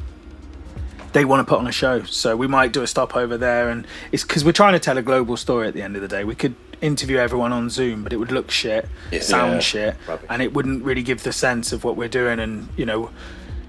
[1.14, 2.04] they want to put on a show.
[2.04, 4.98] So we might do a stop over there, and it's because we're trying to tell
[4.98, 5.68] a global story.
[5.68, 8.32] At the end of the day, we could interview everyone on Zoom, but it would
[8.32, 8.88] look shit,
[9.20, 9.60] sound Yeah.
[9.60, 10.26] shit, Rubbish.
[10.32, 12.40] and it wouldn't really give the sense of what we're doing.
[12.40, 13.10] And you know,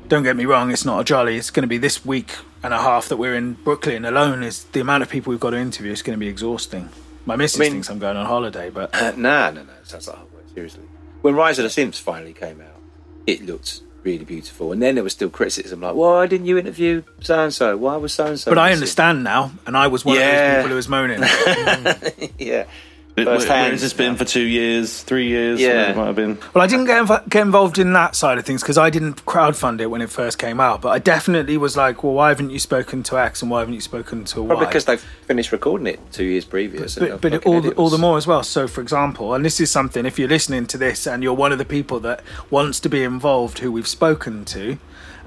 [0.08, 1.36] don't get me wrong, it's not a jolly.
[1.36, 4.42] It's going to be this week and a half that we're in Brooklyn alone.
[4.42, 5.92] Is the amount of people we've got to interview?
[5.92, 6.88] is going to be exhausting.
[7.26, 9.72] My missus I mean- thinks I'm going on holiday, but Uh, nah, no, no.
[9.80, 10.44] It sounds like hard work.
[10.54, 10.82] Seriously.
[11.22, 12.80] when Rise of the Synths finally came out,
[13.26, 14.72] it looked really beautiful.
[14.72, 17.76] And then there was still criticism like, why didn't you interview so and so?
[17.76, 18.50] Why was so and so?
[18.50, 21.22] But I understand now, and I was one of those people who was moaning.
[22.38, 22.64] Yeah.
[23.14, 25.60] Where, where has this been for two years, three years?
[25.60, 25.90] Yeah.
[25.90, 26.38] it might have been.
[26.54, 29.26] Well, I didn't get, inv- get involved in that side of things because I didn't
[29.26, 30.80] crowdfund it when it first came out.
[30.80, 33.74] But I definitely was like, well, why haven't you spoken to X and why haven't
[33.74, 34.46] you spoken to Y?
[34.48, 36.96] Probably because they've finished recording it two years previous.
[36.96, 38.42] and but, but all, the, all the more as well.
[38.42, 41.52] So, for example, and this is something, if you're listening to this and you're one
[41.52, 44.78] of the people that wants to be involved who we've spoken to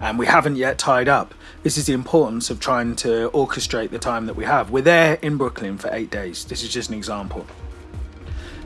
[0.01, 3.99] and we haven't yet tied up, this is the importance of trying to orchestrate the
[3.99, 4.71] time that we have.
[4.71, 6.45] We're there in Brooklyn for eight days.
[6.45, 7.45] This is just an example.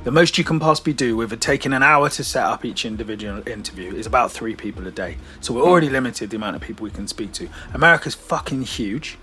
[0.05, 2.85] The most you can possibly do with it taking an hour to set up each
[2.85, 5.17] individual interview is about three people a day.
[5.41, 7.49] So we're already limited the amount of people we can speak to.
[7.73, 9.17] America's fucking huge.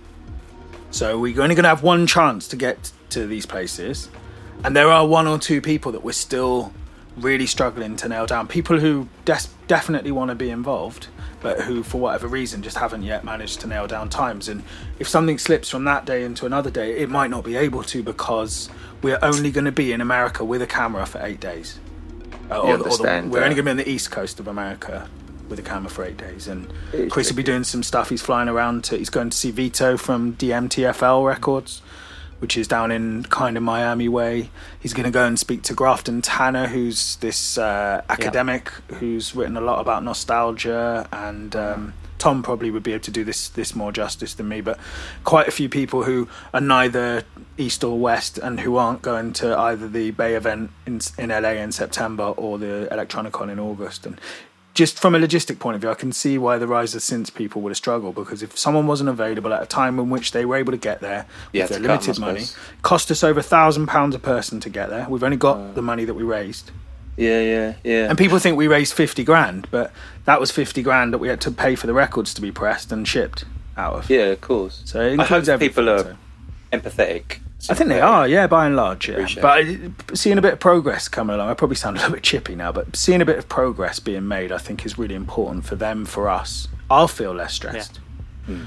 [0.90, 4.10] So we're only going to have one chance to get to these places.
[4.64, 6.74] And there are one or two people that we're still
[7.16, 8.46] really struggling to nail down.
[8.46, 11.08] People who des- definitely want to be involved,
[11.40, 14.48] but who, for whatever reason, just haven't yet managed to nail down times.
[14.48, 14.62] And
[14.98, 18.02] if something slips from that day into another day, it might not be able to
[18.02, 18.68] because
[19.02, 21.78] we're only going to be in America with a camera for eight days.
[22.50, 24.46] Uh, or- or the- understand we're only going to be on the east coast of
[24.48, 25.08] America
[25.48, 26.48] with a camera for eight days.
[26.48, 28.08] And is Chris will be doing some stuff.
[28.10, 31.82] He's flying around to, he's going to see Vito from DMTFL Records,
[32.38, 34.50] which is down in kind of Miami way.
[34.78, 39.56] He's going to go and speak to Grafton Tanner, who's this uh, academic who's written
[39.56, 41.54] a lot about nostalgia and.
[41.54, 44.78] Um, Thom probably would be able to do this this more justice than me, but
[45.24, 47.24] quite a few people who are neither
[47.58, 51.50] east or west and who aren't going to either the Bay event in in LA
[51.50, 54.06] in September or the Electronicon in August.
[54.06, 54.20] And
[54.76, 57.32] just from a logistic point of view, I can see why the Rise of Synths
[57.34, 60.44] people would have struggled because if someone wasn't available at a time in which they
[60.44, 62.44] were able to get there Yeah, with their to come, limited money,
[62.82, 65.06] cost us over a thousand pounds a person to get there.
[65.08, 65.72] We've only got uh.
[65.72, 66.70] the money that we raised.
[67.16, 68.10] Yeah, yeah, yeah.
[68.10, 69.90] And people think we raised 50 grand, but
[70.26, 72.92] that was 50 grand that we had to pay for the records to be pressed
[72.92, 73.46] and shipped
[73.78, 74.10] out of.
[74.10, 74.82] yeah, of course.
[74.84, 76.16] So I hope people are so.
[76.72, 77.38] empathetic.
[77.70, 79.14] I think they are, yeah, by and large, yeah.
[79.16, 82.14] Appreciate But I, seeing a bit of progress coming along, I probably sound a little
[82.14, 85.14] bit chippy now, but seeing a bit of progress being made, I think, is really
[85.14, 86.68] important for them, for us.
[86.90, 88.00] I'll feel less stressed.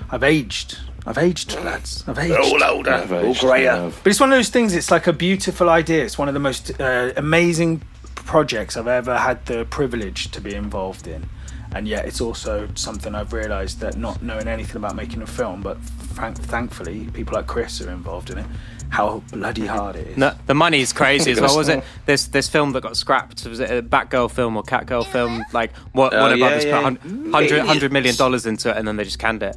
[0.09, 0.77] I've aged.
[1.05, 2.03] I've aged, lads.
[2.07, 2.35] I've aged.
[2.35, 3.91] all older, all greyer.
[4.03, 4.73] But it's one of those things.
[4.73, 6.03] It's like a beautiful idea.
[6.03, 7.81] It's one of the most uh, amazing
[8.15, 11.29] projects I've ever had the privilege to be involved in,
[11.73, 15.61] and yet it's also something I've realised that not knowing anything about making a film,
[15.61, 18.45] but frank, thankfully people like Chris are involved in it.
[18.89, 20.17] How bloody hard it is.
[20.17, 21.55] No, the money's crazy as well.
[21.57, 23.45] Was it this this film that got scrapped?
[23.45, 25.43] Was it a Batgirl film or Catgirl film?
[25.53, 26.75] Like what Oh, Warner yeah, Brothers yeah.
[26.75, 29.55] put hun- hundred hundred million dollars into it, and then they just canned it.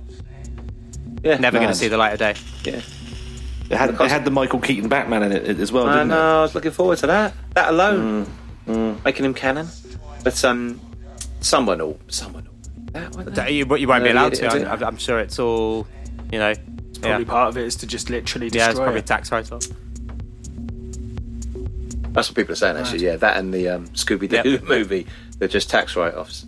[1.25, 2.35] Yeah, Never going to see the light of day.
[2.65, 2.81] Yeah.
[3.71, 6.41] It had, it had the Michael Keaton Batman in it as well, I didn't know.
[6.41, 7.33] I was looking forward to that.
[7.55, 8.27] That alone,
[8.67, 9.67] Mm, making him canon.
[10.25, 10.79] But um,
[11.41, 12.53] someone will, someone will.
[12.93, 13.51] That, won't?
[13.51, 14.59] You, you won't be No, allowed yeah, to.
[14.61, 14.73] yeah.
[14.73, 15.87] I'm, I'm sure it's all,
[16.31, 16.53] you know.
[17.03, 19.07] Probably yeah, part of it is to just literally destroy yeah, it's probably it.
[19.07, 19.63] tax write-off.
[22.13, 22.77] That's what people are saying.
[22.77, 24.59] Actually, yeah, that and the um, Scooby Doo Yeah.
[24.69, 25.07] movie.
[25.39, 26.47] They're just tax write-offs.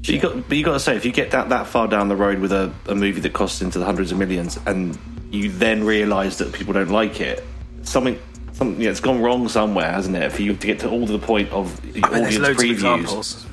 [0.00, 2.08] But you got, but you got to say, if you get that, that far down
[2.08, 4.98] the road with a, a movie that costs into the hundreds of millions, and
[5.30, 7.44] you then realise that people don't like it,
[7.82, 8.18] something,
[8.52, 10.32] something, yeah, it's gone wrong somewhere, hasn't it?
[10.32, 12.38] For you to get to all to the point of the I mean, there's audience
[12.38, 13.46] loads of previews, examples.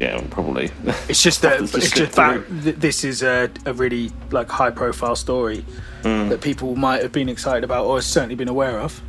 [0.00, 0.70] Yeah, probably.
[1.08, 4.70] It's just that it's skip just that th- this is a, a really like high
[4.70, 5.64] profile story
[6.02, 6.28] Hmm.
[6.28, 9.02] that people might have been excited about or certainly been aware of.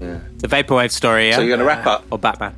[0.00, 0.18] Yeah.
[0.38, 2.04] The vaporwave story, yeah, So you're going to wrap up.
[2.10, 2.54] or Batman.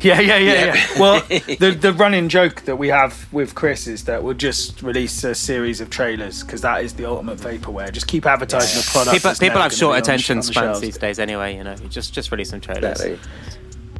[0.00, 0.74] Yeah, yeah, yeah, Yeah.
[0.76, 1.00] yeah.
[1.00, 5.24] Well, the the running joke that we have with Chris is that we'll just release
[5.24, 7.90] a series of trailers because that is the ultimate vaporware.
[7.92, 9.16] Just keep advertising the product.
[9.16, 11.56] People, people have short be on the- attention on the spans these days, anyway.
[11.56, 13.00] You know, you just just release some trailers.
[13.00, 13.18] Exactly.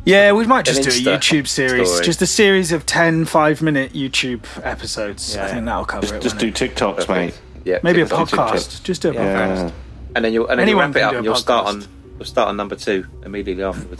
[0.08, 2.04] Yeah, we might just An do a YouTube series, story.
[2.06, 5.36] just a series of 10 five minute YouTube episodes.
[5.36, 5.52] I Yeah.
[5.52, 6.22] think that'll cover it.
[6.22, 6.74] just won't do it?
[6.74, 7.38] TikToks, mate.
[7.64, 7.78] Yeah.
[7.82, 8.54] maybe a TikTok, TikTok.
[8.54, 8.82] podcast.
[8.84, 9.18] Just do a podcast.
[9.66, 9.70] Yeah.
[10.16, 11.86] and then you'll and then Anyone you'll wrap it up, and you'll start on podcast.
[12.16, 13.96] you'll start on number two immediately afterwards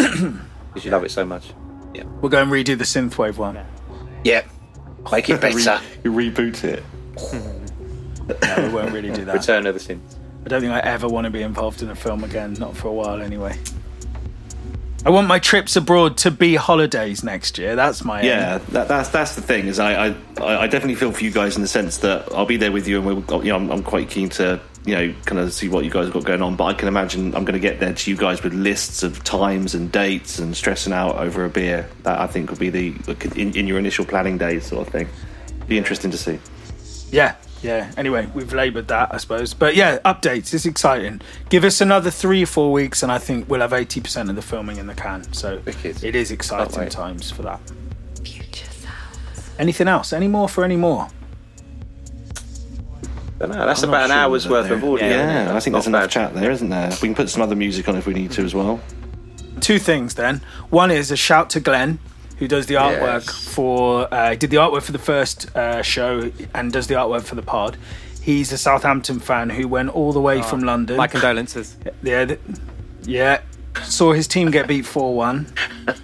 [0.72, 1.52] because you love it so much.
[1.94, 2.04] Yeah.
[2.22, 3.58] We'll go and redo the synthwave one.
[4.24, 4.42] Yeah.
[5.12, 5.80] Make it better.
[6.04, 6.82] You reboot it.
[8.42, 9.34] No, we won't really do that.
[9.34, 10.16] Return of the Synths.
[10.44, 12.88] I don't think I ever want to be involved in a film again, not for
[12.88, 13.58] a while anyway.
[15.06, 17.76] I want my trips abroad to be holidays next year.
[17.76, 18.26] That's my aim.
[18.26, 19.66] Yeah, that, that's that's the thing.
[19.66, 22.56] Is I, I I definitely feel for you guys in the sense that I'll be
[22.56, 25.38] there with you, and we're, you know I'm, I'm quite keen to you know kind
[25.38, 26.56] of see what you guys have got going on.
[26.56, 29.22] But I can imagine I'm going to get there to you guys with lists of
[29.22, 31.88] times and dates and stressing out over a beer.
[32.02, 32.88] That I think would be the
[33.36, 35.08] in, in your initial planning days sort of thing.
[35.68, 36.40] Be interesting to see.
[37.10, 37.90] Yeah, yeah.
[37.96, 39.54] Anyway, we've laboured that, I suppose.
[39.54, 40.52] But yeah, updates.
[40.54, 41.20] It's exciting.
[41.48, 44.36] Give us another three or four weeks, and I think we'll have eighty percent of
[44.36, 45.32] the filming in the can.
[45.32, 46.02] So Wicked.
[46.04, 46.90] it is exciting wait.
[46.90, 47.60] times for that.
[48.24, 49.50] Future sounds.
[49.58, 50.12] Anything else?
[50.12, 51.08] Any more for any more?
[53.38, 53.66] Don't know.
[53.66, 55.06] That's I'm about an sure hour's worth there- of audio.
[55.06, 55.10] isn't?
[55.10, 56.10] Yeah, I think there's enough bad.
[56.10, 56.88] chat there, isn't there?
[57.02, 58.80] We can put some other music on if we need to as well.
[59.60, 60.40] Two things then.
[60.70, 61.98] One is a shout to Glenn,
[62.38, 63.54] who does the artwork Yes.
[63.54, 64.12] for.
[64.12, 67.42] Uh, did the artwork for the first uh, show and does the artwork for the
[67.42, 67.76] pod.
[68.22, 70.96] He's a Southampton fan who went all the way from London.
[70.96, 71.76] My condolences.
[72.02, 72.40] Yeah, th-
[73.04, 73.40] yeah.
[73.84, 75.46] Saw his team get beat four one.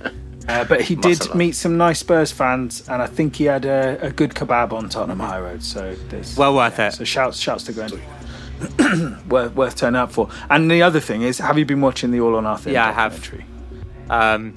[0.47, 3.99] Uh, but he did meet some nice Spurs fans, and I think he had a,
[4.03, 5.63] a good kebab on Tottenham High Road.
[5.63, 5.97] So
[6.37, 6.93] Well worth it.
[6.93, 9.23] So shouts, shouts to Glenn.
[9.29, 10.29] worth, worth turning up for.
[10.51, 12.75] And the other thing is, have you been watching the All or Nothing?
[12.75, 13.33] Yeah, I have.
[14.11, 14.55] Um,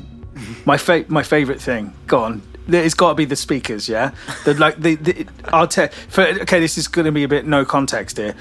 [0.65, 1.93] My fa- my favorite thing.
[2.07, 2.41] Go on.
[2.69, 4.11] It's got to be the speakers, yeah.
[4.43, 5.89] The like the, the I'll tell.
[6.18, 8.35] Okay, this is going to be a bit no context here.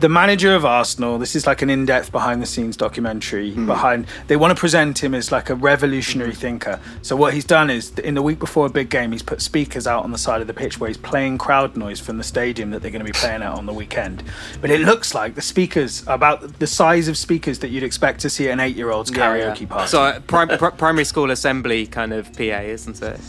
[0.00, 1.18] The manager of Arsenal.
[1.18, 3.50] This is like an in-depth behind-the-scenes documentary.
[3.50, 6.80] Behind, they want to present him as like a revolutionary thinker.
[7.02, 9.86] So what he's done is, in the week before a big game, he's put speakers
[9.86, 12.70] out on the side of the pitch where he's playing crowd noise from the stadium
[12.70, 14.22] that they're going to be playing at on the weekend.
[14.62, 18.20] But it looks like the speakers are about the size of speakers that you'd expect
[18.20, 19.88] to see at an eight-year-old's karaoke party.
[19.88, 23.20] So uh, prim- pr- primary school assembly kind of PA, isn't it?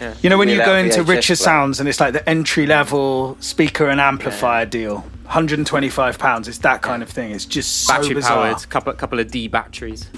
[0.00, 0.14] Yeah.
[0.22, 1.44] You know when you go into VHS richer player.
[1.44, 6.46] sounds and it's like the entry level speaker and amplifier deal, 125 pounds.
[6.46, 7.30] It's that kind of thing.
[7.30, 8.52] It's just so Battery bizarre.
[8.52, 10.10] powered, couple couple of D batteries.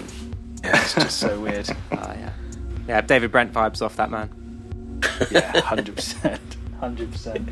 [0.64, 1.68] Yeah, it's just so weird.
[1.92, 2.30] Oh yeah,
[2.88, 3.00] yeah.
[3.00, 4.28] David Brent vibes off that man.
[5.30, 6.40] Yeah, hundred percent,
[6.80, 7.48] hundred percent.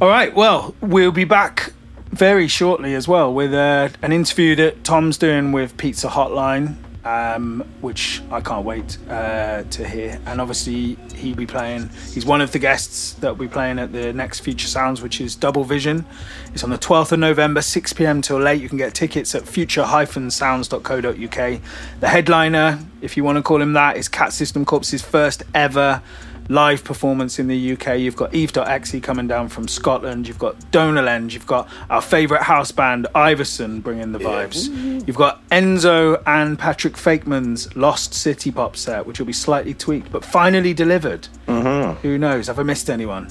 [0.00, 1.74] All right, well, we'll be back
[2.06, 7.64] very shortly as well with uh, an interview that Thom's doing with Pizza Hotline, um,
[7.80, 10.20] which I can't wait uh, to hear.
[10.26, 11.90] And obviously, he'll be playing.
[12.12, 15.20] He's one of the guests that will be playing at the next Future Sounds, which
[15.20, 16.04] is Double Vision.
[16.52, 18.22] It's on the 12th of November, 6 p.m.
[18.22, 18.60] till late.
[18.60, 21.60] You can get tickets at future-sounds.co.uk.
[22.00, 26.02] The headliner, if you want to call him that, is Cat System Corp's first ever
[26.48, 27.98] live performance in the UK.
[27.98, 30.28] You've got Eve.exe coming down from Scotland.
[30.28, 31.32] You've got Donor Lens.
[31.34, 34.68] You've got our favourite house band, Iverson, bringing the vibes.
[35.06, 40.12] You've got Enzo and Patrick Fakeman's Lost City Pop set, which will be slightly tweaked,
[40.12, 41.28] but finally delivered.
[41.48, 42.00] Mm-hmm.
[42.06, 42.46] Who knows?
[42.48, 43.28] Have I missed anyone?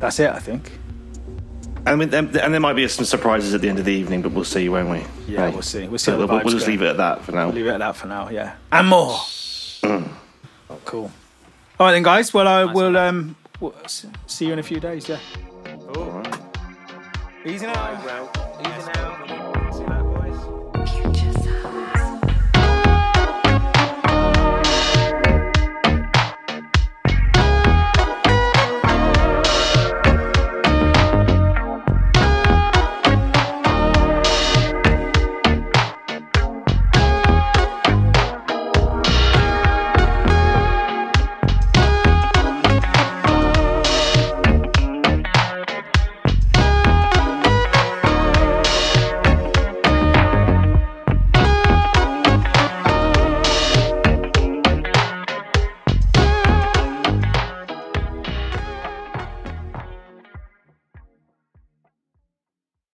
[0.00, 0.72] That's it, I think.
[1.86, 4.32] And, we- and there might be some surprises at the end of the evening, but
[4.32, 5.04] we'll see, won't we?
[5.32, 5.52] Yeah, Hey.
[5.52, 5.86] we'll see.
[5.86, 6.72] We'll see So we'll, we'll just go.
[6.72, 7.46] leave it at that for now.
[7.46, 8.54] We'll Leave it at that for now, yeah.
[8.72, 9.18] And more.
[9.82, 10.08] Mm.
[10.86, 11.10] cool.
[11.78, 12.32] All right then, guys.
[12.32, 15.08] Well, I will um, w- s- see you in a few days.
[15.08, 15.18] Yeah.
[17.44, 18.02] Easy now.
[18.04, 18.30] Well,
[18.60, 19.13] even now.